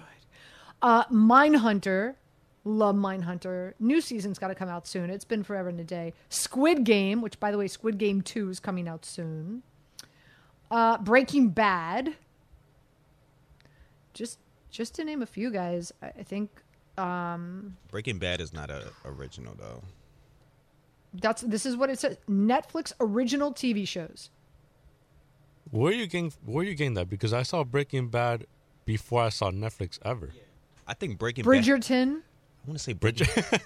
Uh, 0.82 1.06
Mindhunter, 1.06 2.16
love 2.64 2.96
Mindhunter. 2.96 3.74
New 3.80 4.02
season's 4.02 4.38
got 4.40 4.50
to 4.50 4.56
come 4.56 4.70
out 4.70 4.88
soon. 4.88 5.10
It's 5.10 5.26
been 5.26 5.44
forever 5.44 5.70
and 5.70 5.80
a 5.80 5.84
day. 5.84 6.14
Squid 6.30 6.84
Game, 6.84 7.22
which 7.22 7.40
by 7.40 7.52
the 7.52 7.58
way, 7.58 7.68
Squid 7.68 7.98
Game 7.98 8.22
Two 8.22 8.50
is 8.50 8.60
coming 8.60 8.88
out 8.88 9.06
soon. 9.06 9.64
Uh, 10.70 10.98
Breaking 10.98 11.50
Bad. 11.50 12.16
Just 14.14 14.40
just 14.70 14.96
to 14.96 15.04
name 15.06 15.22
a 15.22 15.26
few 15.26 15.52
guys, 15.52 15.92
I 16.02 16.08
I 16.20 16.24
think 16.24 16.50
um, 16.98 17.78
Breaking 17.90 18.20
Bad 18.20 18.42
is 18.42 18.54
not 18.54 18.70
a 18.70 18.90
original 19.06 19.56
though. 19.58 19.84
that's 21.14 21.42
this 21.42 21.66
is 21.66 21.76
what 21.78 21.90
it 21.90 22.00
says. 22.00 22.18
Netflix 22.30 22.94
original 23.00 23.54
TV 23.54 23.88
shows. 23.88 24.30
Where 25.72 25.92
you 25.92 26.08
getting 26.08 26.32
where 26.46 26.64
you 26.64 26.76
getting 26.76 26.94
that? 26.96 27.10
Because 27.10 27.34
I 27.34 27.44
saw 27.44 27.64
Breaking 27.64 28.10
Bad 28.10 28.46
before 28.86 29.24
I 29.24 29.30
saw 29.30 29.52
Netflix 29.52 30.00
ever. 30.06 30.32
I 30.88 30.94
think 30.94 31.18
Breaking 31.18 31.44
Bad. 31.44 31.52
Bridgerton. 31.52 32.22
I 32.22 32.68
want 32.68 32.78
to 32.78 32.84
say 32.84 32.94
Bridget 32.94 33.30
Bridget. 33.34 33.62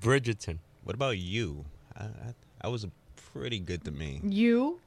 Bridgerton. 0.00 0.58
what 0.84 0.94
about 0.94 1.18
you? 1.18 1.64
I, 1.96 2.04
I, 2.04 2.34
I 2.62 2.68
was 2.68 2.86
pretty 3.32 3.58
good 3.58 3.84
to 3.84 3.90
me. 3.90 4.20
You, 4.24 4.80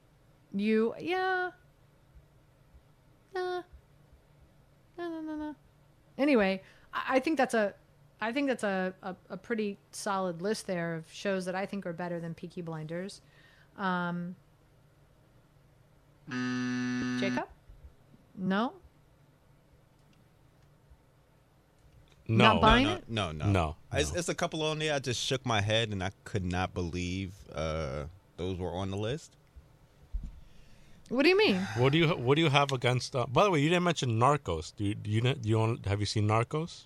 you, 0.54 0.94
yeah. 1.00 1.52
Nah. 3.34 3.62
No, 4.98 5.10
no, 5.10 5.22
no, 5.22 5.36
no. 5.36 5.56
Anyway, 6.18 6.62
I, 6.94 7.16
I 7.16 7.20
think 7.20 7.38
that's 7.38 7.54
a, 7.54 7.74
I 8.22 8.32
think 8.32 8.48
that's 8.48 8.64
a, 8.64 8.94
a, 9.02 9.16
a 9.30 9.38
pretty 9.38 9.78
solid 9.92 10.42
list 10.42 10.68
there 10.68 10.96
of 10.96 11.12
shows 11.12 11.46
that 11.46 11.56
I 11.56 11.66
think 11.66 11.86
are 11.86 11.94
better 11.94 12.20
than 12.20 12.34
Peaky 12.34 12.62
Blinders. 12.62 13.22
Um, 13.78 14.36
Jacob? 17.20 17.48
No? 18.38 18.74
No. 22.28 22.46
Not 22.54 22.62
buying 22.62 22.86
no, 22.86 22.94
it? 22.94 23.04
no, 23.10 23.32
no, 23.32 23.46
No, 23.52 23.76
It's, 23.92 24.14
no. 24.14 24.20
it's 24.20 24.30
a 24.30 24.36
couple 24.36 24.64
on 24.64 24.80
there. 24.80 24.94
I 24.94 25.00
just 25.00 25.20
shook 25.22 25.46
my 25.46 25.62
head 25.62 25.90
and 25.90 26.02
I 26.04 26.12
could 26.24 26.46
not 26.46 26.74
believe 26.74 27.34
uh, 27.54 28.06
those 28.38 28.58
were 28.58 28.72
on 28.72 28.92
the 28.92 28.98
list. 28.98 29.36
What 31.10 31.24
do 31.24 31.30
you 31.30 31.38
mean? 31.38 31.58
What 31.78 31.92
do 31.92 31.98
you 32.00 32.08
what 32.08 32.36
do 32.36 32.42
you 32.42 32.50
have 32.50 32.72
against? 32.72 33.16
Uh, 33.16 33.26
by 33.28 33.44
the 33.44 33.52
way, 33.52 33.60
you 33.60 33.70
didn't 33.70 33.84
mention 33.84 34.18
Narcos. 34.18 34.74
Do 34.76 34.86
you 34.86 34.96
do 34.96 35.12
you, 35.12 35.22
do 35.22 35.38
you 35.50 35.60
want, 35.60 35.86
have 35.86 36.00
you 36.00 36.06
seen 36.06 36.28
Narcos? 36.28 36.86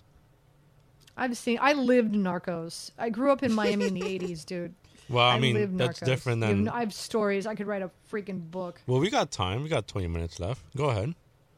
I've 1.16 1.36
seen, 1.36 1.58
I 1.60 1.72
lived 1.72 2.14
Narcos. 2.14 2.90
I 2.98 3.08
grew 3.10 3.32
up 3.32 3.42
in 3.42 3.52
Miami 3.52 3.86
in 3.86 3.94
the 3.94 4.02
80s, 4.18 4.44
dude. 4.44 4.74
Well, 5.08 5.24
I, 5.24 5.38
lived 5.38 5.72
mean 5.72 5.76
that's 5.78 6.00
Narcos. 6.00 6.06
different 6.06 6.38
You 6.42 6.46
have 6.48 6.56
than. 6.56 6.64
no- 6.64 6.72
I 6.72 6.80
have 6.80 6.92
stories. 6.92 7.46
I 7.46 7.54
could 7.54 7.66
write 7.66 7.82
a 7.82 7.90
freaking 8.12 8.50
book. 8.50 8.80
well, 8.86 9.00
we 9.00 9.10
got 9.10 9.30
time. 9.30 9.62
We 9.62 9.68
got 9.68 9.86
twenty 9.88 10.08
minutes 10.08 10.38
left. 10.40 10.62
Go 10.76 10.90
ahead. 10.90 11.14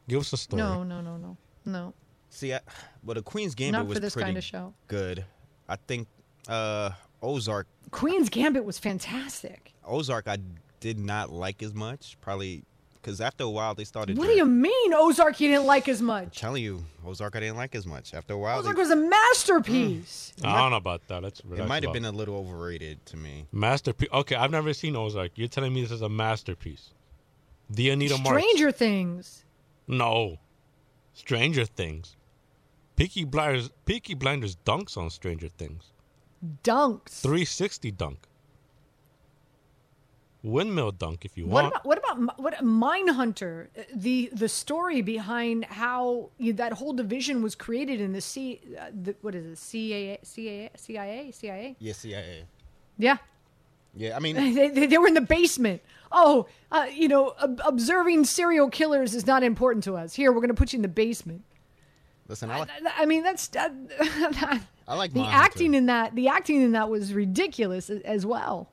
Give 0.09 0.21
us 0.21 0.33
a 0.33 0.37
story. 0.37 0.63
No, 0.63 0.83
no, 0.83 1.01
no, 1.01 1.17
no, 1.17 1.37
no. 1.65 1.95
See, 2.31 2.53
I, 2.55 2.61
well, 3.05 3.15
the 3.15 3.23
Queen's 3.23 3.55
Gambit 3.55 3.73
Not 3.73 3.83
for 3.83 3.89
was 3.91 4.01
this 4.01 4.13
pretty 4.15 4.27
kind 4.27 4.39
of 4.39 4.45
show. 4.45 4.75
good. 4.89 5.25
I 5.69 5.77
think 5.77 6.07
uh, 6.49 6.91
Ozark. 7.23 7.67
Queen's 7.91 8.29
Gambit 8.29 8.65
was 8.65 8.79
fantastic. 8.79 9.73
Ozark, 9.85 10.29
I 10.29 10.39
did 10.81 10.99
not 10.99 11.31
like 11.31 11.63
as 11.63 11.75
much. 11.75 12.17
Probably 12.21 12.63
because 13.01 13.21
after 13.21 13.45
a 13.45 13.51
while 13.51 13.75
they 13.75 13.85
started. 13.85 14.19
What 14.19 14.27
do 14.27 14.33
you 14.33 14.45
mean 14.45 14.95
Ozark 14.95 15.41
you 15.41 15.49
didn't 15.49 15.67
like 15.67 15.89
as 15.89 16.03
much? 16.03 16.25
I'm 16.25 16.31
telling 16.31 16.63
you, 16.63 16.85
Ozark, 17.05 17.37
I 17.37 17.41
didn't 17.41 17.57
like 17.57 17.75
as 17.75 17.87
much. 17.87 18.15
After 18.15 18.35
a 18.35 18.39
while, 18.39 18.59
Ozark 18.59 18.77
they, 18.77 18.83
was 18.83 18.91
a 18.91 18.97
masterpiece. 18.97 20.33
Mm. 20.41 20.49
I 20.49 20.61
don't 20.61 20.71
know 20.71 20.77
about 20.77 21.07
that. 21.09 21.23
Let's 21.23 21.41
it 21.41 21.67
might 21.67 21.83
have 21.83 21.93
been 21.93 22.05
a 22.05 22.13
little 22.13 22.37
overrated 22.37 23.05
to 23.07 23.17
me. 23.17 23.47
masterpiece. 23.53 24.09
Okay, 24.13 24.35
I've 24.35 24.51
never 24.51 24.73
seen 24.73 24.97
Ozark. 24.97 25.33
You're 25.37 25.49
telling 25.49 25.73
me 25.73 25.83
this 25.83 25.93
is 25.93 26.03
a 26.03 26.09
masterpiece? 26.09 26.91
The 27.69 27.91
Anita 27.91 28.19
Marks. 28.19 28.43
Stranger 28.43 28.73
Things. 28.73 29.45
No. 29.87 30.39
Stranger 31.15 31.65
Things. 31.65 32.17
Peaky 32.97 33.25
Blinders. 33.25 33.71
Peaky 33.87 34.15
Blinders 34.15 34.57
dunks 34.67 34.97
on 34.97 35.09
Stranger 35.11 35.49
Things. 35.49 35.93
Dunks. 36.65 37.21
360 37.21 37.93
dunk. 37.93 38.27
Windmill 40.43 40.93
dunk 40.93 41.25
if 41.27 41.37
you 41.37 41.45
What 41.47 41.65
want. 41.65 41.75
about 41.75 41.85
what 41.85 41.99
about 41.99 42.21
Mi- 42.21 42.43
what 42.45 42.55
Mindhunter? 42.65 43.69
The 43.95 44.31
the 44.33 44.49
story 44.49 45.03
behind 45.03 45.67
how 45.67 46.31
you, 46.39 46.53
that 46.55 46.73
whole 46.75 46.93
division 46.95 47.43
was 47.43 47.55
created 47.55 48.01
in 48.01 48.13
the 48.13 48.21
C 48.23 48.61
uh, 48.81 48.87
the, 49.03 49.15
what 49.21 49.35
is 49.35 49.45
it 49.45 49.59
CIA 49.59 50.19
CIA 50.23 50.71
CIA 50.77 51.31
CIA? 51.33 51.77
Yeah, 51.79 51.93
CIA. 51.93 52.45
Yeah. 52.99 53.17
Yeah, 53.95 54.17
I 54.17 54.21
mean, 54.21 54.37
They, 54.55 54.69
they, 54.69 54.87
they 54.87 54.99
were 54.99 55.09
in 55.09 55.15
the 55.15 55.21
basement. 55.21 55.83
Oh, 56.13 56.47
uh, 56.71 56.87
you 56.93 57.09
know, 57.09 57.35
ob- 57.43 57.61
observing 57.65 58.25
serial 58.25 58.71
killers 58.71 59.15
is 59.17 59.27
not 59.27 59.43
important 59.43 59.83
to 59.85 59.97
us. 59.97 60.15
Here, 60.15 60.31
we're 60.33 60.41
going 60.41 60.49
to 60.49 60.55
put 60.55 60.73
you 60.73 60.77
in 60.79 60.83
the 60.83 60.89
basement. 60.89 61.43
listen, 62.29 62.51
I 62.53 62.61
like, 62.61 62.69
I 62.97 63.05
mean, 63.05 63.25
that's 63.25 63.51
uh, 63.57 63.69
I 64.89 64.95
like 64.95 65.13
the 65.13 65.21
Mindhunter. 65.21 65.33
acting 65.33 65.75
in 65.75 65.87
that. 65.87 66.15
The 66.15 66.29
acting 66.29 66.63
in 66.63 66.73
that 66.73 66.89
was 66.89 67.13
ridiculous 67.13 67.91
as 67.91 68.25
well. 68.25 68.71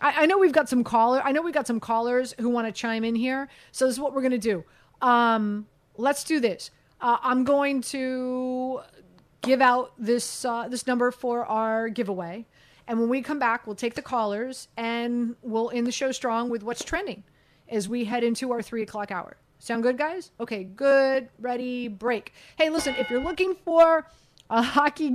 I, 0.00 0.22
I 0.22 0.26
know 0.26 0.38
we've 0.38 0.52
got 0.52 0.68
some 0.68 0.84
caller. 0.84 1.20
I 1.24 1.32
know 1.32 1.42
we've 1.42 1.54
got 1.54 1.66
some 1.66 1.80
callers 1.80 2.34
who 2.38 2.48
want 2.48 2.66
to 2.66 2.72
chime 2.72 3.04
in 3.04 3.14
here. 3.14 3.48
So 3.72 3.86
this 3.86 3.94
is 3.94 4.00
what 4.00 4.14
we're 4.14 4.22
going 4.22 4.32
to 4.32 4.38
do. 4.38 4.64
Um, 5.02 5.66
let's 5.96 6.24
do 6.24 6.40
this. 6.40 6.70
Uh, 7.00 7.18
I'm 7.22 7.44
going 7.44 7.80
to 7.82 8.80
give 9.42 9.60
out 9.60 9.92
this 9.98 10.44
uh, 10.44 10.68
this 10.68 10.86
number 10.86 11.10
for 11.10 11.46
our 11.46 11.88
giveaway, 11.88 12.46
and 12.86 13.00
when 13.00 13.08
we 13.08 13.22
come 13.22 13.38
back, 13.38 13.66
we'll 13.66 13.76
take 13.76 13.94
the 13.94 14.02
callers 14.02 14.68
and 14.76 15.34
we'll 15.42 15.70
end 15.70 15.86
the 15.86 15.92
show 15.92 16.12
strong 16.12 16.50
with 16.50 16.62
what's 16.62 16.84
trending 16.84 17.24
as 17.68 17.88
we 17.88 18.04
head 18.04 18.22
into 18.22 18.52
our 18.52 18.60
three 18.60 18.82
o'clock 18.82 19.10
hour. 19.10 19.36
Sound 19.58 19.82
good, 19.82 19.96
guys? 19.96 20.32
Okay, 20.40 20.64
good. 20.64 21.28
Ready, 21.38 21.88
break. 21.88 22.32
Hey, 22.56 22.70
listen, 22.70 22.94
if 22.98 23.10
you're 23.10 23.22
looking 23.22 23.54
for 23.64 24.06
a 24.48 24.62
hockey. 24.76 25.14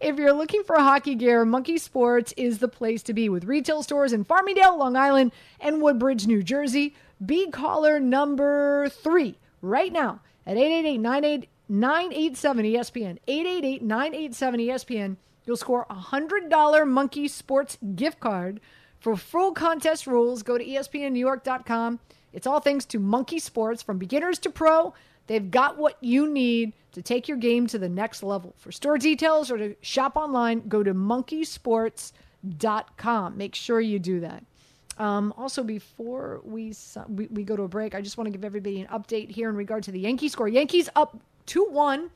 If 0.00 0.16
you're 0.16 0.32
looking 0.32 0.62
for 0.62 0.76
hockey 0.76 1.14
gear, 1.14 1.44
Monkey 1.44 1.78
Sports 1.78 2.34
is 2.36 2.58
the 2.58 2.68
place 2.68 3.02
to 3.04 3.14
be 3.14 3.28
with 3.28 3.44
retail 3.44 3.82
stores 3.82 4.12
in 4.12 4.24
Farmingdale, 4.24 4.76
Long 4.78 4.96
Island, 4.96 5.32
and 5.60 5.80
Woodbridge, 5.80 6.26
New 6.26 6.42
Jersey. 6.42 6.94
Be 7.24 7.50
caller 7.50 7.98
number 7.98 8.88
three 8.88 9.38
right 9.62 9.92
now 9.92 10.20
at 10.46 10.56
888 10.56 11.48
987 11.68 12.64
ESPN. 12.66 13.18
888 13.26 13.82
987 13.82 14.60
ESPN. 14.60 15.16
You'll 15.44 15.56
score 15.56 15.86
a 15.88 15.94
$100 15.94 16.88
Monkey 16.88 17.28
Sports 17.28 17.78
gift 17.94 18.20
card. 18.20 18.60
For 18.98 19.16
full 19.16 19.52
contest 19.52 20.06
rules, 20.06 20.42
go 20.42 20.58
to 20.58 20.64
ESPNNewYork.com. 20.64 22.00
It's 22.32 22.46
all 22.46 22.60
thanks 22.60 22.84
to 22.86 22.98
Monkey 22.98 23.38
Sports 23.38 23.82
from 23.82 23.98
beginners 23.98 24.38
to 24.40 24.50
pro. 24.50 24.92
They've 25.26 25.50
got 25.50 25.76
what 25.76 25.96
you 26.00 26.26
need 26.28 26.72
to 26.92 27.02
take 27.02 27.28
your 27.28 27.36
game 27.36 27.66
to 27.68 27.78
the 27.78 27.88
next 27.88 28.22
level. 28.22 28.54
For 28.58 28.70
store 28.72 28.98
details 28.98 29.50
or 29.50 29.56
to 29.58 29.74
shop 29.80 30.16
online, 30.16 30.68
go 30.68 30.82
to 30.82 30.92
monkeysports.com. 30.94 33.36
Make 33.36 33.54
sure 33.54 33.80
you 33.80 33.98
do 33.98 34.20
that. 34.20 34.44
Um, 34.98 35.34
also, 35.36 35.62
before 35.62 36.40
we, 36.42 36.72
we 37.08 37.26
we 37.26 37.44
go 37.44 37.54
to 37.54 37.64
a 37.64 37.68
break, 37.68 37.94
I 37.94 38.00
just 38.00 38.16
want 38.16 38.28
to 38.28 38.30
give 38.30 38.46
everybody 38.46 38.80
an 38.80 38.86
update 38.86 39.30
here 39.30 39.50
in 39.50 39.56
regard 39.56 39.82
to 39.84 39.92
the 39.92 40.00
Yankee 40.00 40.28
score. 40.28 40.48
Yankees 40.48 40.88
up 40.96 41.20
2 41.46 41.66
1 41.70 42.10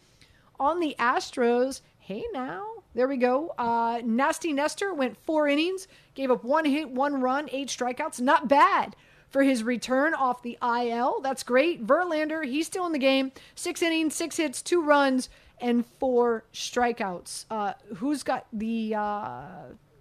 on 0.58 0.80
the 0.80 0.96
Astros. 0.98 1.82
Hey, 1.98 2.24
now. 2.32 2.64
There 2.94 3.06
we 3.06 3.18
go. 3.18 3.54
Uh, 3.56 4.00
Nasty 4.04 4.52
Nestor 4.52 4.92
went 4.92 5.16
four 5.24 5.46
innings, 5.46 5.86
gave 6.14 6.30
up 6.30 6.42
one 6.42 6.64
hit, 6.64 6.90
one 6.90 7.20
run, 7.20 7.48
eight 7.52 7.68
strikeouts. 7.68 8.20
Not 8.20 8.48
bad 8.48 8.96
for 9.30 9.42
his 9.42 9.62
return 9.62 10.12
off 10.12 10.42
the 10.42 10.58
IL. 10.62 11.20
That's 11.22 11.42
great. 11.42 11.86
Verlander, 11.86 12.44
he's 12.44 12.66
still 12.66 12.86
in 12.86 12.92
the 12.92 12.98
game. 12.98 13.32
Six 13.54 13.80
innings, 13.82 14.14
six 14.14 14.36
hits, 14.36 14.60
two 14.60 14.82
runs, 14.82 15.28
and 15.60 15.86
four 15.98 16.44
strikeouts. 16.52 17.46
Uh, 17.50 17.74
who's 17.96 18.22
got 18.22 18.46
the. 18.52 18.94
Uh, 18.94 19.42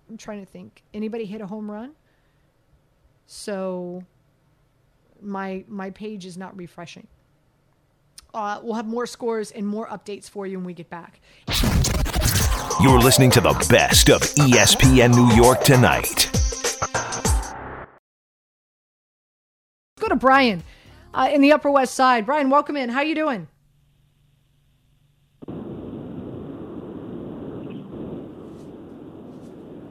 I'm 0.10 0.18
trying 0.18 0.44
to 0.46 0.52
think. 0.52 0.84
Anybody 0.94 1.26
hit 1.26 1.42
a 1.42 1.48
home 1.48 1.70
run? 1.70 1.92
So 3.28 4.04
my 5.22 5.64
my 5.68 5.92
page 5.92 6.26
is 6.26 6.38
not 6.38 6.58
refreshing. 6.58 7.08
Uh, 8.34 8.60
we'll 8.62 8.76
have 8.76 8.88
more 8.88 9.06
scores 9.06 9.52
and 9.52 9.66
more 9.66 9.88
updates 9.88 10.30
for 10.30 10.46
you 10.46 10.58
when 10.58 10.66
we 10.66 10.74
get 10.74 10.90
back. 10.90 11.20
You're 12.82 13.00
listening 13.00 13.32
to 13.32 13.42
the 13.42 13.54
best 13.70 14.10
of 14.10 14.22
ESPN 14.22 15.16
New 15.16 15.36
York 15.36 15.64
tonight. 15.64 16.39
Let's 20.00 20.08
go 20.08 20.16
to 20.16 20.20
Brian 20.22 20.64
uh, 21.14 21.28
in 21.30 21.42
the 21.42 21.52
Upper 21.52 21.70
West 21.70 21.94
Side. 21.94 22.26
Brian, 22.26 22.50
welcome 22.50 22.78
in. 22.78 22.88
How 22.88 23.02
you 23.02 23.16
doing? 23.16 23.50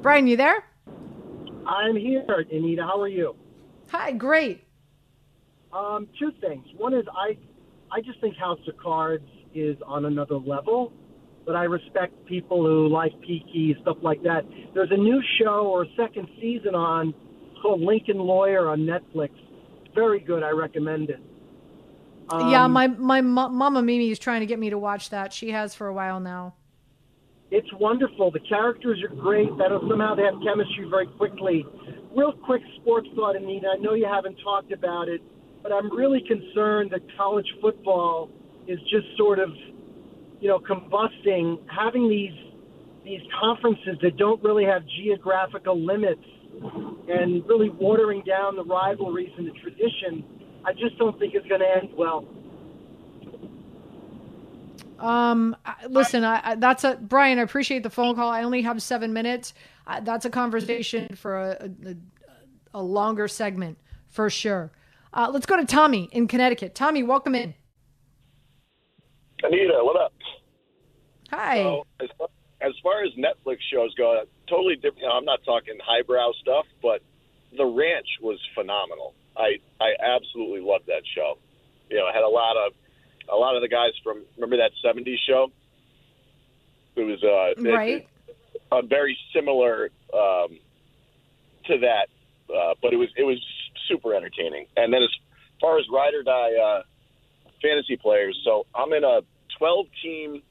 Brian, 0.00 0.26
you 0.26 0.38
there? 0.38 0.64
I'm 1.66 1.94
here, 1.94 2.24
Anita. 2.50 2.84
How 2.84 3.02
are 3.02 3.08
you? 3.08 3.36
Hi, 3.90 4.12
great. 4.12 4.64
Um, 5.74 6.08
two 6.18 6.32
things. 6.40 6.64
One 6.78 6.94
is 6.94 7.04
I, 7.14 7.36
I 7.92 8.00
just 8.00 8.18
think 8.22 8.34
House 8.38 8.60
of 8.66 8.78
Cards 8.78 9.28
is 9.54 9.76
on 9.84 10.06
another 10.06 10.36
level, 10.36 10.90
but 11.44 11.54
I 11.54 11.64
respect 11.64 12.24
people 12.24 12.64
who 12.64 12.88
like 12.88 13.12
Peaky 13.20 13.76
stuff 13.82 13.98
like 14.00 14.22
that. 14.22 14.46
There's 14.72 14.90
a 14.90 14.96
new 14.96 15.20
show 15.38 15.66
or 15.66 15.84
second 15.98 16.28
season 16.40 16.74
on 16.74 17.12
called 17.60 17.82
Lincoln 17.82 18.16
Lawyer 18.16 18.70
on 18.70 18.86
Netflix. 18.86 19.32
Very 19.94 20.20
good. 20.20 20.42
I 20.42 20.50
recommend 20.50 21.10
it. 21.10 21.20
yeah, 22.32 22.64
Um, 22.64 22.72
my 22.72 22.88
my 22.88 23.20
mo- 23.20 23.48
mama 23.48 23.82
Mimi 23.82 24.10
is 24.10 24.18
trying 24.18 24.40
to 24.40 24.46
get 24.46 24.58
me 24.58 24.70
to 24.70 24.78
watch 24.78 25.10
that. 25.10 25.32
She 25.32 25.50
has 25.50 25.74
for 25.74 25.86
a 25.86 25.92
while 25.94 26.20
now. 26.20 26.54
It's 27.50 27.72
wonderful. 27.74 28.30
The 28.30 28.40
characters 28.40 29.02
are 29.02 29.14
great. 29.14 29.48
That 29.56 29.70
somehow 29.88 30.14
they 30.14 30.22
have 30.24 30.34
chemistry 30.44 30.86
very 30.90 31.06
quickly. 31.06 31.64
Real 32.14 32.32
quick 32.32 32.62
sports 32.80 33.08
thought, 33.16 33.36
Anita. 33.36 33.68
I 33.78 33.80
know 33.80 33.94
you 33.94 34.06
haven't 34.06 34.36
talked 34.44 34.72
about 34.72 35.08
it, 35.08 35.22
but 35.62 35.72
I'm 35.72 35.90
really 35.96 36.20
concerned 36.28 36.90
that 36.90 37.00
college 37.16 37.46
football 37.62 38.28
is 38.66 38.78
just 38.90 39.06
sort 39.16 39.38
of, 39.38 39.48
you 40.40 40.48
know, 40.48 40.58
combusting. 40.58 41.58
Having 41.74 42.10
these 42.10 42.34
these 43.04 43.22
conferences 43.40 43.96
that 44.02 44.18
don't 44.18 44.42
really 44.42 44.64
have 44.64 44.82
geographical 45.02 45.78
limits 45.80 46.20
and 46.62 47.46
really 47.48 47.70
watering 47.70 48.22
down 48.26 48.56
the 48.56 48.64
rivalries 48.64 49.32
and 49.36 49.46
the 49.46 49.52
tradition. 49.60 50.24
I 50.64 50.72
just 50.72 50.98
don't 50.98 51.18
think 51.18 51.34
it's 51.34 51.46
going 51.46 51.60
to 51.60 51.76
end 51.82 51.90
well. 51.96 52.26
Um, 54.98 55.56
listen, 55.88 56.24
I, 56.24 56.40
I, 56.42 56.54
that's 56.56 56.84
a 56.84 56.96
Brian. 57.00 57.38
I 57.38 57.42
appreciate 57.42 57.82
the 57.84 57.90
phone 57.90 58.16
call. 58.16 58.30
I 58.30 58.42
only 58.42 58.62
have 58.62 58.82
seven 58.82 59.12
minutes. 59.12 59.54
I, 59.86 60.00
that's 60.00 60.24
a 60.24 60.30
conversation 60.30 61.14
for 61.14 61.38
a, 61.38 61.70
a, 61.86 61.94
a 62.74 62.82
longer 62.82 63.28
segment 63.28 63.78
for 64.08 64.28
sure. 64.28 64.72
Uh, 65.12 65.30
let's 65.32 65.46
go 65.46 65.56
to 65.56 65.64
Tommy 65.64 66.08
in 66.12 66.26
Connecticut. 66.26 66.74
Tommy, 66.74 67.02
welcome 67.02 67.34
in. 67.34 67.54
Anita, 69.42 69.78
what 69.82 70.00
up? 70.00 70.12
Hi. 71.30 71.62
So, 71.62 71.86
as, 72.00 72.08
far, 72.18 72.28
as 72.60 72.72
far 72.82 73.04
as 73.04 73.10
Netflix 73.12 73.58
shows 73.72 73.94
go, 73.94 74.24
totally 74.48 74.76
different. 74.76 74.98
You 74.98 75.08
know, 75.08 75.14
I'm 75.14 75.24
not 75.24 75.40
talking 75.44 75.74
highbrow 75.84 76.32
stuff, 76.40 76.66
but 76.82 77.02
The 77.56 77.64
Ranch 77.66 78.08
was 78.20 78.38
phenomenal. 78.54 79.14
I 79.36 79.58
I 79.80 79.94
absolutely 80.00 80.60
loved 80.60 80.86
that 80.86 81.02
show. 81.14 81.38
You 81.90 81.96
know, 81.98 82.08
it 82.08 82.14
had 82.14 82.24
a 82.24 82.28
lot 82.28 82.56
of 82.56 82.72
a 83.30 83.36
lot 83.36 83.56
of 83.56 83.62
the 83.62 83.68
guys 83.68 83.92
from 84.02 84.22
remember 84.36 84.56
that 84.58 84.72
'70s 84.84 85.18
show. 85.26 85.50
It 86.96 87.02
was 87.04 87.22
uh, 87.22 87.60
it- 87.60 87.72
Right. 87.74 88.08
uh, 88.72 88.82
very 88.82 89.16
similar 89.32 89.90
um, 90.12 90.58
to 91.66 91.78
that, 91.78 92.08
uh, 92.54 92.74
but 92.82 92.92
it 92.92 92.96
was 92.96 93.08
it 93.16 93.22
was 93.24 93.38
super 93.88 94.14
entertaining. 94.14 94.66
And 94.76 94.92
then 94.92 95.02
as 95.02 95.10
far 95.60 95.78
as 95.78 95.84
ride 95.90 96.14
or 96.14 96.22
die 96.22 96.54
uh, 96.56 96.82
fantasy 97.62 97.96
players, 97.96 98.38
so 98.44 98.66
I'm 98.74 98.92
in 98.92 99.04
a 99.04 99.20
12 99.58 99.86
team 100.02 100.42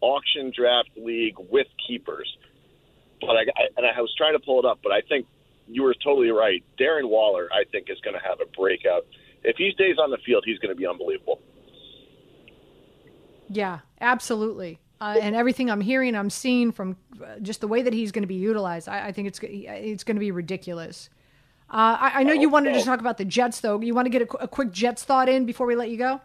auction 0.00 0.52
draft 0.54 0.90
league 0.96 1.36
with 1.38 1.66
keepers. 1.86 2.36
But 3.26 3.36
I, 3.36 3.40
I 3.56 3.68
and 3.76 3.86
I 3.86 4.00
was 4.00 4.12
trying 4.16 4.34
to 4.34 4.38
pull 4.38 4.58
it 4.60 4.64
up, 4.64 4.80
but 4.82 4.92
I 4.92 5.00
think 5.00 5.26
you 5.66 5.82
were 5.82 5.94
totally 5.94 6.30
right. 6.30 6.62
Darren 6.78 7.08
Waller, 7.08 7.48
I 7.52 7.64
think, 7.70 7.88
is 7.90 7.98
going 8.00 8.14
to 8.14 8.22
have 8.26 8.40
a 8.40 8.46
breakout. 8.56 9.06
If 9.42 9.56
he 9.56 9.70
stays 9.74 9.96
on 9.98 10.10
the 10.10 10.18
field, 10.18 10.44
he's 10.46 10.58
going 10.58 10.74
to 10.74 10.78
be 10.78 10.86
unbelievable. 10.86 11.40
Yeah, 13.48 13.80
absolutely. 14.00 14.78
Uh, 15.00 15.18
and 15.20 15.36
everything 15.36 15.70
I'm 15.70 15.80
hearing, 15.80 16.14
I'm 16.14 16.30
seeing 16.30 16.72
from 16.72 16.96
uh, 17.22 17.38
just 17.42 17.60
the 17.60 17.68
way 17.68 17.82
that 17.82 17.92
he's 17.92 18.10
going 18.10 18.22
to 18.22 18.28
be 18.28 18.36
utilized, 18.36 18.88
I, 18.88 19.08
I 19.08 19.12
think 19.12 19.28
it's 19.28 19.38
it's 19.42 20.04
going 20.04 20.16
to 20.16 20.20
be 20.20 20.30
ridiculous. 20.30 21.10
Uh, 21.68 21.96
I, 22.00 22.20
I 22.20 22.22
know 22.22 22.32
you 22.32 22.48
wanted 22.48 22.74
to 22.74 22.82
talk 22.82 23.00
about 23.00 23.18
the 23.18 23.24
Jets, 23.24 23.60
though. 23.60 23.80
You 23.80 23.94
want 23.94 24.06
to 24.06 24.10
get 24.10 24.22
a, 24.22 24.36
a 24.36 24.48
quick 24.48 24.70
Jets 24.70 25.02
thought 25.02 25.28
in 25.28 25.44
before 25.44 25.66
we 25.66 25.76
let 25.76 25.90
you 25.90 25.98
go? 25.98 26.20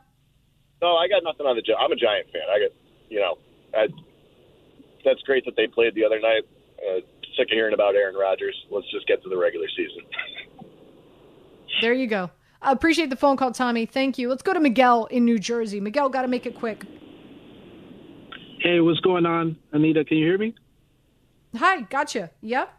No, 0.81 0.95
I 0.95 1.07
got 1.07 1.23
nothing 1.23 1.45
on 1.45 1.55
the. 1.55 1.61
Jets. 1.61 1.79
I'm 1.81 1.91
a 1.91 1.95
Giant 1.95 2.27
fan. 2.31 2.43
I 2.49 2.59
get, 2.59 2.75
you 3.09 3.19
know, 3.19 3.37
I, 3.73 3.87
that's 5.03 5.21
great 5.23 5.45
that 5.45 5.55
they 5.55 5.67
played 5.67 5.95
the 5.95 6.05
other 6.05 6.19
night. 6.19 6.43
Uh, 6.79 7.01
sick 7.37 7.47
of 7.47 7.51
hearing 7.51 7.73
about 7.73 7.95
Aaron 7.95 8.15
Rodgers. 8.15 8.55
Let's 8.71 8.89
just 8.91 9.07
get 9.07 9.21
to 9.23 9.29
the 9.29 9.37
regular 9.37 9.67
season. 9.75 10.03
There 11.81 11.93
you 11.93 12.07
go. 12.07 12.29
I 12.61 12.73
appreciate 12.73 13.09
the 13.09 13.15
phone 13.15 13.37
call, 13.37 13.51
Tommy. 13.51 13.85
Thank 13.85 14.17
you. 14.17 14.27
Let's 14.27 14.41
go 14.41 14.53
to 14.53 14.59
Miguel 14.59 15.05
in 15.05 15.23
New 15.23 15.39
Jersey. 15.39 15.79
Miguel, 15.79 16.09
got 16.09 16.23
to 16.23 16.27
make 16.27 16.45
it 16.45 16.55
quick. 16.55 16.83
Hey, 18.59 18.81
what's 18.81 18.99
going 18.99 19.25
on, 19.25 19.55
Anita? 19.71 20.03
Can 20.03 20.17
you 20.17 20.25
hear 20.25 20.37
me? 20.37 20.55
Hi, 21.55 21.81
gotcha. 21.81 22.31
Yep. 22.41 22.73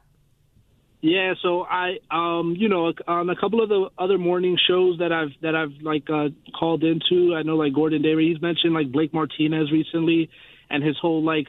Yeah, 1.03 1.33
so 1.41 1.63
I, 1.65 1.99
um, 2.11 2.55
you 2.59 2.69
know, 2.69 2.93
on 3.09 3.31
a 3.31 3.37
couple 3.37 3.63
of 3.63 3.71
the 3.71 3.89
other 3.99 4.19
morning 4.19 4.59
shows 4.69 4.99
that 4.99 5.13
I've 5.13 5.31
that 5.41 5.57
I've 5.57 5.73
like 5.81 6.11
uh, 6.11 6.29
called 6.59 6.85
into, 6.85 7.35
I 7.35 7.43
know 7.43 7.57
like 7.57 7.73
Gordon 7.73 8.03
Damer, 8.03 8.21
he's 8.21 8.41
mentioned 8.43 8.75
like 8.75 8.93
Blake 8.93 9.15
Martinez 9.15 9.73
recently, 9.73 10.29
and 10.69 10.85
his 10.85 10.99
whole 11.01 11.25
like 11.25 11.49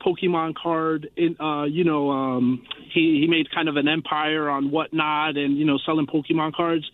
Pokemon 0.00 0.54
card. 0.54 1.10
In, 1.16 1.36
uh, 1.40 1.64
you 1.64 1.84
know, 1.84 2.10
um, 2.10 2.62
he 2.92 3.20
he 3.20 3.26
made 3.28 3.50
kind 3.54 3.68
of 3.68 3.76
an 3.76 3.88
empire 3.88 4.48
on 4.48 4.70
whatnot, 4.70 5.36
and 5.36 5.56
you 5.56 5.64
know, 5.64 5.78
selling 5.84 6.06
Pokemon 6.06 6.54
cards. 6.54 6.84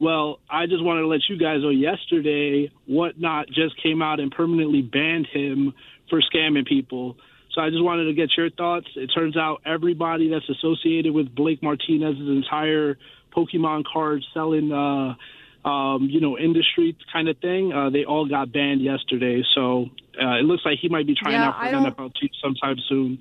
Well, 0.00 0.40
I 0.48 0.66
just 0.66 0.82
wanted 0.82 1.02
to 1.02 1.08
let 1.08 1.20
you 1.28 1.38
guys 1.38 1.60
know 1.60 1.68
yesterday, 1.68 2.72
whatnot 2.86 3.48
just 3.48 3.80
came 3.82 4.00
out 4.00 4.18
and 4.18 4.30
permanently 4.32 4.80
banned 4.80 5.26
him 5.26 5.74
for 6.08 6.20
scamming 6.22 6.66
people. 6.66 7.16
So 7.54 7.60
I 7.60 7.68
just 7.68 7.82
wanted 7.82 8.04
to 8.04 8.14
get 8.14 8.30
your 8.36 8.50
thoughts. 8.50 8.86
It 8.96 9.08
turns 9.08 9.36
out 9.36 9.60
everybody 9.66 10.30
that's 10.30 10.48
associated 10.48 11.12
with 11.12 11.34
Blake 11.34 11.62
Martinez's 11.62 12.28
entire 12.28 12.96
Pokemon 13.36 13.84
card 13.92 14.24
selling, 14.32 14.72
uh, 14.72 15.14
um, 15.64 16.08
you 16.10 16.20
know, 16.20 16.38
industry 16.38 16.96
kind 17.12 17.28
of 17.28 17.36
thing, 17.38 17.72
uh, 17.72 17.90
they 17.90 18.04
all 18.04 18.26
got 18.26 18.52
banned 18.52 18.80
yesterday. 18.80 19.42
So 19.54 19.86
uh, 20.20 20.38
it 20.38 20.44
looks 20.44 20.64
like 20.64 20.78
he 20.80 20.88
might 20.88 21.06
be 21.06 21.14
trying 21.14 21.34
Yeah, 21.34 21.48
out 21.48 21.56
for 21.56 21.62
I 21.64 21.68
an 21.68 21.82
don't- 21.82 21.96
NFL 21.96 22.14
team 22.20 22.30
sometime 22.42 22.76
soon. 22.88 23.18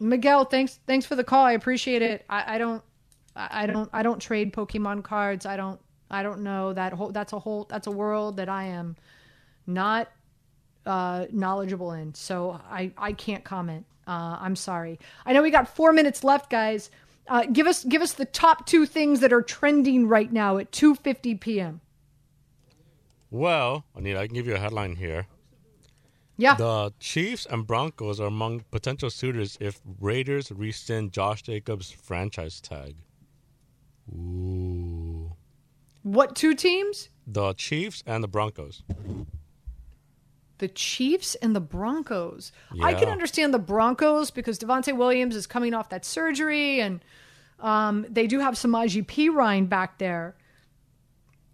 Miguel, 0.00 0.44
thanks 0.46 0.80
thanks 0.86 1.04
for 1.06 1.14
the 1.14 1.24
call. 1.24 1.44
I 1.44 1.52
appreciate 1.52 2.00
it. 2.02 2.24
I, 2.28 2.54
I 2.54 2.58
don't 2.58 2.82
I 3.36 3.64
I 3.64 3.66
don't 3.66 3.90
I 3.92 4.02
don't 4.02 4.18
trade 4.20 4.52
Pokemon 4.52 5.04
cards. 5.04 5.44
I 5.44 5.56
don't 5.56 5.78
I 6.10 6.22
don't 6.22 6.42
know 6.42 6.72
that 6.72 6.94
whole 6.94 7.10
that's 7.12 7.32
a 7.34 7.38
whole 7.38 7.64
that's 7.68 7.86
a 7.86 7.90
world 7.90 8.38
that 8.38 8.48
I 8.48 8.64
am 8.64 8.96
not 9.66 10.08
uh, 10.86 11.26
knowledgeable 11.30 11.92
in. 11.92 12.14
So 12.14 12.58
I 12.70 12.92
I 12.96 13.12
can't 13.12 13.44
comment. 13.44 13.84
Uh, 14.06 14.38
I'm 14.40 14.56
sorry. 14.56 14.98
I 15.26 15.34
know 15.34 15.42
we 15.42 15.50
got 15.50 15.68
four 15.68 15.92
minutes 15.92 16.24
left, 16.24 16.48
guys. 16.50 16.90
Uh, 17.28 17.46
give 17.46 17.66
us 17.66 17.84
give 17.84 18.02
us 18.02 18.12
the 18.12 18.24
top 18.24 18.66
two 18.66 18.86
things 18.86 19.20
that 19.20 19.32
are 19.32 19.42
trending 19.42 20.06
right 20.06 20.32
now 20.32 20.58
at 20.58 20.72
2:50 20.72 21.40
p.m. 21.40 21.80
Well, 23.30 23.84
Anita, 23.94 24.18
I 24.18 24.26
can 24.26 24.34
give 24.34 24.46
you 24.46 24.54
a 24.54 24.58
headline 24.58 24.96
here. 24.96 25.26
Yeah. 26.36 26.54
The 26.54 26.92
Chiefs 26.98 27.46
and 27.46 27.66
Broncos 27.66 28.18
are 28.18 28.26
among 28.26 28.64
potential 28.70 29.10
suitors 29.10 29.58
if 29.60 29.80
Raiders 30.00 30.50
rescind 30.50 31.12
Josh 31.12 31.42
Jacobs' 31.42 31.90
franchise 31.90 32.60
tag. 32.60 32.96
Ooh. 34.10 35.32
What 36.02 36.34
two 36.34 36.54
teams? 36.54 37.10
The 37.26 37.52
Chiefs 37.52 38.02
and 38.06 38.24
the 38.24 38.28
Broncos. 38.28 38.82
The 40.60 40.68
Chiefs 40.68 41.34
and 41.36 41.56
the 41.56 41.60
Broncos. 41.60 42.52
I 42.82 42.92
can 42.92 43.08
understand 43.08 43.52
the 43.54 43.58
Broncos 43.58 44.30
because 44.30 44.58
Devontae 44.58 44.96
Williams 44.96 45.34
is 45.34 45.46
coming 45.46 45.72
off 45.72 45.88
that 45.88 46.04
surgery, 46.04 46.80
and 46.80 47.02
um, 47.60 48.04
they 48.10 48.26
do 48.26 48.40
have 48.40 48.54
Samaje 48.54 49.04
Perine 49.06 49.70
back 49.70 49.98
there. 49.98 50.36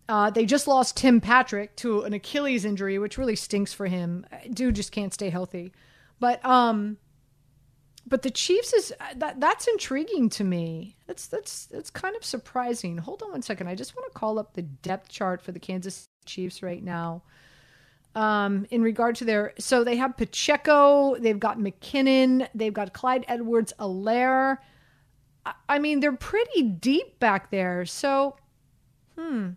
Uh, 0.09 0.31
they 0.31 0.45
just 0.45 0.67
lost 0.67 0.97
Tim 0.97 1.21
Patrick 1.21 1.77
to 1.77 2.03
an 2.03 2.15
Achilles 2.15 2.65
injury, 2.65 2.99
which 2.99 3.17
really 3.17 3.37
stinks 3.37 3.73
for 3.73 3.87
him. 3.87 4.27
Dude 4.51 4.75
just 4.75 4.91
can't 4.91 5.15
stay 5.15 5.31
healthy. 5.31 5.73
But 6.19 6.45
um, 6.45 6.97
but 8.09 8.23
the 8.23 8.31
Chiefs 8.31 8.73
is 8.73 8.93
that 9.15 9.39
that's 9.39 9.69
intriguing 9.69 10.31
to 10.31 10.43
me. 10.43 10.97
That's 11.07 11.29
that's 11.29 11.67
that's 11.67 11.91
kind 11.91 12.17
of 12.17 12.25
surprising. 12.25 12.99
Hold 12.99 13.23
on 13.23 13.31
one 13.31 13.43
second. 13.43 13.69
I 13.69 13.77
just 13.77 13.95
want 13.95 14.13
to 14.13 14.19
call 14.19 14.41
up 14.41 14.55
the 14.55 14.63
depth 14.63 15.11
chart 15.11 15.43
for 15.43 15.53
the 15.53 15.61
Kansas 15.61 16.09
Chiefs 16.25 16.61
right 16.61 16.83
now 16.83 17.23
um, 18.17 18.67
in 18.71 18.83
regard 18.83 19.15
to 19.17 19.27
their 19.27 19.53
so 19.59 19.85
they 19.85 19.97
have 19.97 20.17
Pacheco, 20.17 21.17
they've 21.17 21.39
got 21.39 21.59
McKinnon, 21.59 22.49
they've 22.55 22.73
got 22.73 22.95
Clyde 22.95 23.27
Edwards 23.29 23.75
Helaire. 23.79 24.57
I, 25.45 25.53
I 25.69 25.79
mean, 25.79 26.01
they're 26.01 26.17
pretty 26.17 26.63
deep 26.63 27.21
back 27.21 27.51
there. 27.51 27.85
So, 27.85 28.37
hmm, 29.17 29.51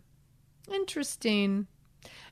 interesting. 0.71 1.67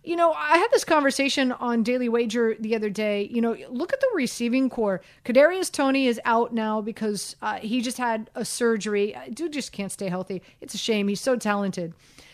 You 0.04 0.18
know, 0.18 0.34
I 0.34 0.58
had 0.58 0.68
this 0.72 0.84
conversation 0.84 1.54
on 1.54 1.84
Daily 1.84 2.10
Wager 2.10 2.56
the 2.60 2.76
other 2.76 2.90
day. 2.90 3.30
You 3.32 3.42
know, 3.42 3.56
look 3.70 3.94
at 3.94 4.02
the 4.02 4.10
receiving 4.14 4.70
corps. 4.70 5.02
Kadarius 5.24 5.72
Toney 5.72 6.08
is 6.08 6.20
out 6.26 6.54
now 6.54 6.82
because 6.82 7.38
uh, 7.42 7.60
he 7.60 7.82
just 7.82 7.98
had 7.98 8.30
a 8.36 8.44
surgery. 8.44 9.16
Dude 9.34 9.54
just 9.54 9.72
can't 9.72 9.92
stay 9.92 10.10
healthy. 10.10 10.42
It's 10.60 10.74
a 10.74 10.78
shame. 10.78 11.08
He's 11.08 11.22
so 11.22 11.38
talented. 11.38 11.94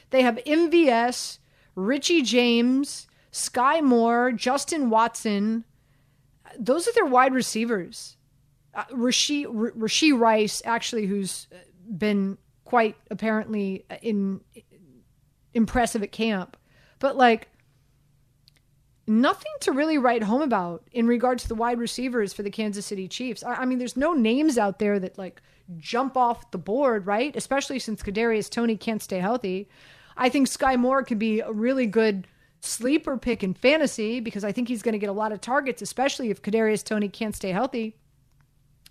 They 0.09 0.23
have 0.23 0.35
MVS, 0.45 1.39
Richie 1.75 2.21
James, 2.21 3.07
Sky 3.33 3.81
Moore, 3.81 4.31
Justin 4.31 4.91
Watson. 4.91 5.65
Those 6.57 6.87
are 6.87 6.93
their 6.93 7.05
wide 7.05 7.33
receivers. 7.33 8.15
Uh, 8.75 8.85
Rasheed, 8.85 9.47
R- 9.47 10.17
Rice, 10.17 10.61
actually, 10.63 11.07
who's 11.07 11.47
been 11.97 12.37
quite 12.63 12.95
apparently 13.09 13.85
in 14.03 14.39
impressive 15.55 16.03
at 16.03 16.11
camp, 16.11 16.57
but 16.99 17.17
like 17.17 17.49
nothing 19.07 19.51
to 19.61 19.71
really 19.71 19.97
write 19.97 20.21
home 20.21 20.43
about 20.43 20.87
in 20.91 21.07
regard 21.07 21.39
to 21.39 21.47
the 21.47 21.55
wide 21.55 21.79
receivers 21.79 22.33
for 22.33 22.43
the 22.43 22.51
Kansas 22.51 22.85
City 22.85 23.07
Chiefs. 23.07 23.43
I, 23.43 23.55
I 23.55 23.65
mean, 23.65 23.79
there's 23.79 23.97
no 23.97 24.13
names 24.13 24.59
out 24.59 24.77
there 24.77 24.99
that 24.99 25.17
like 25.17 25.41
jump 25.77 26.15
off 26.15 26.51
the 26.51 26.59
board, 26.59 27.07
right? 27.07 27.35
Especially 27.35 27.79
since 27.79 28.03
Kadarius 28.03 28.47
Toney 28.47 28.77
can't 28.77 29.01
stay 29.01 29.17
healthy. 29.17 29.69
I 30.17 30.29
think 30.29 30.47
Sky 30.47 30.75
Moore 30.75 31.03
could 31.03 31.17
be 31.17 31.39
a 31.39 31.51
really 31.51 31.87
good 31.87 32.27
sleeper 32.65 33.17
pick 33.17 33.43
in 33.43 33.53
fantasy 33.53 34.19
because 34.19 34.43
I 34.43 34.51
think 34.51 34.67
he's 34.67 34.81
going 34.81 34.93
to 34.93 34.99
get 34.99 35.09
a 35.09 35.13
lot 35.13 35.31
of 35.31 35.41
targets, 35.41 35.81
especially 35.81 36.29
if 36.29 36.41
Kadarius 36.41 36.83
Toney 36.83 37.09
can't 37.09 37.35
stay 37.35 37.51
healthy. 37.51 37.97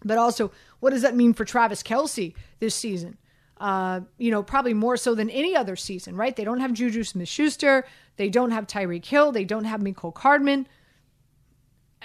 But 0.04 0.18
also, 0.18 0.50
what 0.80 0.90
does 0.90 1.02
that 1.02 1.16
mean 1.16 1.32
for 1.32 1.44
Travis 1.44 1.82
Kelce 1.82 2.34
this 2.58 2.74
season? 2.74 3.16
Uh, 3.58 4.00
you 4.18 4.30
know, 4.30 4.42
probably 4.42 4.74
more 4.74 4.96
so 4.96 5.14
than 5.14 5.30
any 5.30 5.54
other 5.54 5.76
season, 5.76 6.16
right? 6.16 6.34
They 6.34 6.44
don't 6.44 6.60
have 6.60 6.72
Juju 6.72 7.04
Smith 7.04 7.28
Schuster. 7.28 7.86
They 8.16 8.28
don't 8.28 8.50
have 8.50 8.66
Tyreek 8.66 9.04
Hill. 9.04 9.30
They 9.32 9.44
don't 9.44 9.64
have 9.64 9.80
Mecole 9.80 10.16
Hardman. 10.18 10.66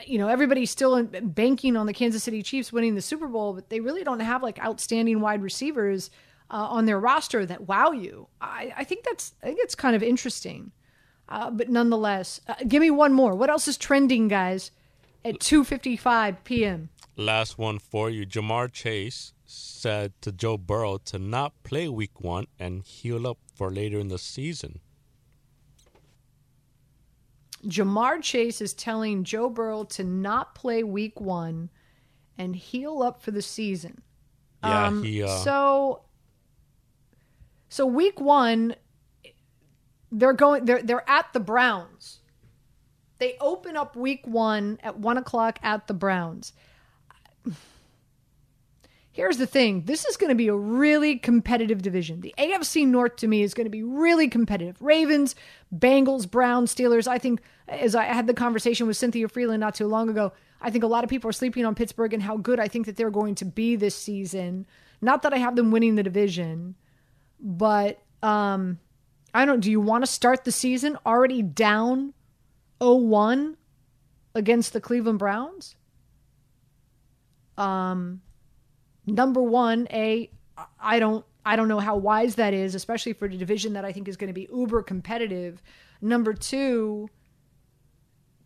You 0.06 0.20
know, 0.20 0.28
everybody's 0.28 0.70
still 0.70 1.04
banking 1.04 1.76
on 1.76 1.88
the 1.88 1.94
Kansas 1.94 2.24
City 2.24 2.44
Chiefs 2.44 2.72
winning 2.72 2.94
the 2.94 3.02
Super 3.02 3.28
Bowl, 3.28 3.54
but 3.54 3.70
they 3.70 3.80
really 3.80 4.04
don't 4.04 4.20
have 4.20 4.44
like 4.44 4.64
outstanding 4.64 5.20
wide 5.22 5.42
receivers 5.42 6.12
uh, 6.52 6.68
on 6.70 6.86
their 6.86 7.00
roster 7.00 7.46
that 7.46 7.68
wow 7.68 7.92
you. 7.92 8.28
I, 8.40 8.72
I 8.78 8.84
think 8.84 9.04
that's 9.04 9.34
I 9.42 9.48
think 9.48 9.60
it's 9.62 9.76
kind 9.76 9.96
of 9.96 10.04
interesting. 10.04 10.72
Uh, 11.30 11.50
but 11.52 11.70
nonetheless, 11.70 12.40
uh, 12.48 12.56
give 12.68 12.82
me 12.82 12.90
one 12.92 13.14
more. 13.14 13.36
What 13.36 13.50
else 13.50 13.68
is 13.68 13.78
trending, 13.78 14.28
guys? 14.28 14.72
At 15.26 15.40
2:55 15.40 16.38
p.m. 16.46 16.90
Last 17.18 17.58
one 17.58 17.80
for 17.80 18.10
you. 18.10 18.26
Ja'Marr 18.26 18.72
Chase 18.72 19.34
said 19.46 20.14
to 20.22 20.32
Joe 20.32 20.58
Burrow 20.58 20.98
to 21.00 21.20
not 21.20 21.52
play 21.64 21.90
Week 21.90 22.22
One 22.22 22.48
and 22.60 22.84
heal 22.84 23.26
up 23.28 23.40
for 23.56 23.72
later 23.72 24.00
in 24.00 24.08
the 24.08 24.20
season. 24.20 24.80
Ja'Marr 27.66 28.22
Chase 28.22 28.62
is 28.62 28.74
telling 28.74 29.24
Joe 29.24 29.50
Burrow 29.50 29.84
to 29.86 30.04
not 30.04 30.56
play 30.56 30.84
Week 30.84 31.20
One 31.20 31.70
and 32.38 32.56
heal 32.56 33.02
up 33.02 33.22
for 33.22 33.32
the 33.32 33.42
season. 33.42 34.02
Yeah, 34.64 34.86
Um, 34.88 35.04
he. 35.04 35.24
Uh, 35.24 35.28
So, 35.40 36.02
so 37.70 37.86
Week 37.86 38.20
One, 38.22 38.76
they're 40.12 40.34
going. 40.34 40.66
They're 40.66 40.82
they're 40.82 41.10
at 41.10 41.32
the 41.34 41.40
Browns. 41.40 42.20
They 43.20 43.36
open 43.40 43.76
up 43.76 43.96
Week 43.96 44.26
One 44.26 44.80
at 44.84 45.00
one 45.00 45.18
o'clock 45.18 45.60
at 45.64 45.88
the 45.88 45.94
Browns. 45.94 46.54
Here's 49.12 49.38
the 49.38 49.48
thing 49.48 49.82
this 49.86 50.06
is 50.06 50.16
going 50.16 50.30
to 50.30 50.36
be 50.36 50.48
a 50.48 50.56
really 50.56 51.18
competitive 51.18 51.82
division. 51.82 52.22
The 52.22 52.36
AFC 52.38 52.86
North 52.86 53.16
to 53.16 53.28
me 53.28 53.42
is 53.42 53.56
going 53.56 53.66
to 53.66 53.72
be 53.72 53.82
really 53.82 54.28
competitive. 54.28 54.80
Ravens, 54.80 55.34
Bengals, 55.76 56.30
Browns, 56.30 56.74
Steelers. 56.74 57.08
I 57.08 57.18
think, 57.18 57.42
as 57.68 57.96
I 57.96 58.04
had 58.04 58.28
the 58.28 58.36
conversation 58.36 58.86
with 58.86 58.96
Cynthia 58.96 59.28
Frelund 59.28 59.58
not 59.58 59.74
too 59.74 59.88
long 59.88 60.08
ago, 60.08 60.34
I 60.62 60.70
think 60.70 60.84
a 60.84 60.88
lot 60.88 61.04
of 61.04 61.10
people 61.10 61.30
are 61.32 61.34
sleeping 61.34 61.66
on 61.66 61.74
Pittsburgh 61.74 62.14
and 62.14 62.22
how 62.22 62.38
good 62.38 62.60
I 62.60 62.68
think 62.68 62.86
that 62.86 62.96
they're 62.96 63.10
going 63.10 63.34
to 63.36 63.46
be 63.46 63.76
this 63.76 63.96
season. 63.96 64.68
Not 65.02 65.24
that 65.24 65.34
I 65.34 65.38
have 65.38 65.56
them 65.56 65.72
winning 65.72 65.96
the 65.96 66.04
division, 66.04 66.76
but 67.40 68.00
um, 68.22 68.78
I 69.38 69.46
don't. 69.46 69.60
Do 69.60 69.70
you 69.70 69.80
want 69.80 70.04
to 70.04 70.12
start 70.12 70.46
the 70.46 70.52
season 70.52 70.98
already 71.06 71.44
down 71.44 72.16
0-1 72.82 73.56
against 74.34 74.74
the 74.74 74.82
Cleveland 74.82 75.20
Browns? 75.20 75.76
Um, 77.56 78.24
number 79.06 79.40
one, 79.40 79.88
a 79.92 80.32
I 80.80 80.98
don't 80.98 81.24
I 81.46 81.56
don't 81.56 81.68
know 81.68 81.78
how 81.78 81.98
wise 81.98 82.34
that 82.34 82.56
is, 82.56 82.74
especially 82.74 83.14
for 83.14 83.28
the 83.28 83.38
division 83.38 83.74
that 83.74 83.86
I 83.86 83.92
think 83.92 84.08
is 84.08 84.18
going 84.18 84.30
to 84.30 84.34
be 84.34 84.50
uber 84.52 84.82
competitive. 84.82 85.62
Number 86.02 86.34
two, 86.34 87.08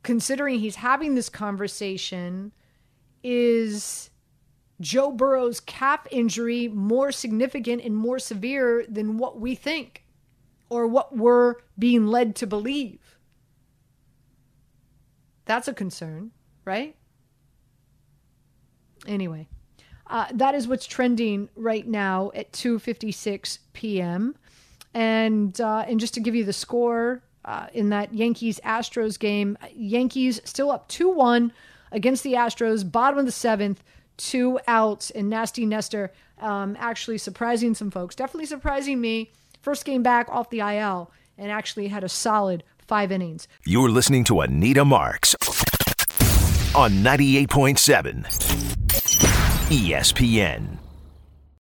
considering 0.03 0.59
he's 0.59 0.75
having 0.75 1.15
this 1.15 1.29
conversation, 1.29 2.51
is 3.23 4.09
Joe 4.81 5.13
Burrow's 5.13 5.61
calf 5.61 6.05
injury 6.11 6.67
more 6.67 7.13
significant 7.13 7.81
and 7.81 7.95
more 7.95 8.19
severe 8.19 8.85
than 8.89 9.17
what 9.17 9.39
we 9.39 9.55
think 9.55 10.00
or 10.71 10.87
what 10.87 11.15
we're 11.15 11.55
being 11.77 12.07
led 12.07 12.33
to 12.37 12.47
believe? 12.47 13.17
That's 15.43 15.67
a 15.67 15.73
concern, 15.73 16.31
right? 16.63 16.95
Anyway, 19.05 19.49
uh, 20.07 20.27
that 20.33 20.55
is 20.55 20.69
what's 20.69 20.87
trending 20.87 21.49
right 21.57 21.85
now 21.85 22.31
at 22.33 22.53
2:56 22.53 23.59
p.m. 23.73 24.35
And 24.93 25.59
uh, 25.59 25.83
and 25.87 25.99
just 25.99 26.13
to 26.13 26.21
give 26.21 26.35
you 26.35 26.45
the 26.45 26.53
score 26.53 27.21
uh, 27.43 27.67
in 27.73 27.89
that 27.89 28.13
Yankees 28.13 28.61
Astros 28.63 29.19
game, 29.19 29.57
Yankees 29.75 30.39
still 30.45 30.71
up 30.71 30.87
2-1 30.87 31.51
against 31.91 32.23
the 32.23 32.33
Astros, 32.33 32.89
bottom 32.89 33.19
of 33.19 33.25
the 33.25 33.31
seventh, 33.31 33.83
two 34.15 34.57
outs, 34.67 35.09
and 35.09 35.29
Nasty 35.29 35.65
Nestor 35.65 36.13
um, 36.39 36.77
actually 36.79 37.17
surprising 37.17 37.73
some 37.73 37.91
folks, 37.91 38.15
definitely 38.15 38.45
surprising 38.45 39.01
me. 39.01 39.31
First 39.61 39.85
game 39.85 40.01
back 40.01 40.27
off 40.29 40.49
the 40.49 40.59
IL 40.59 41.11
and 41.37 41.51
actually 41.51 41.87
had 41.87 42.03
a 42.03 42.09
solid 42.09 42.63
five 42.79 43.11
innings. 43.11 43.47
You're 43.63 43.89
listening 43.89 44.23
to 44.25 44.41
Anita 44.41 44.83
Marks 44.83 45.35
on 46.73 46.91
98.7 47.03 48.25
ESPN. 49.69 50.80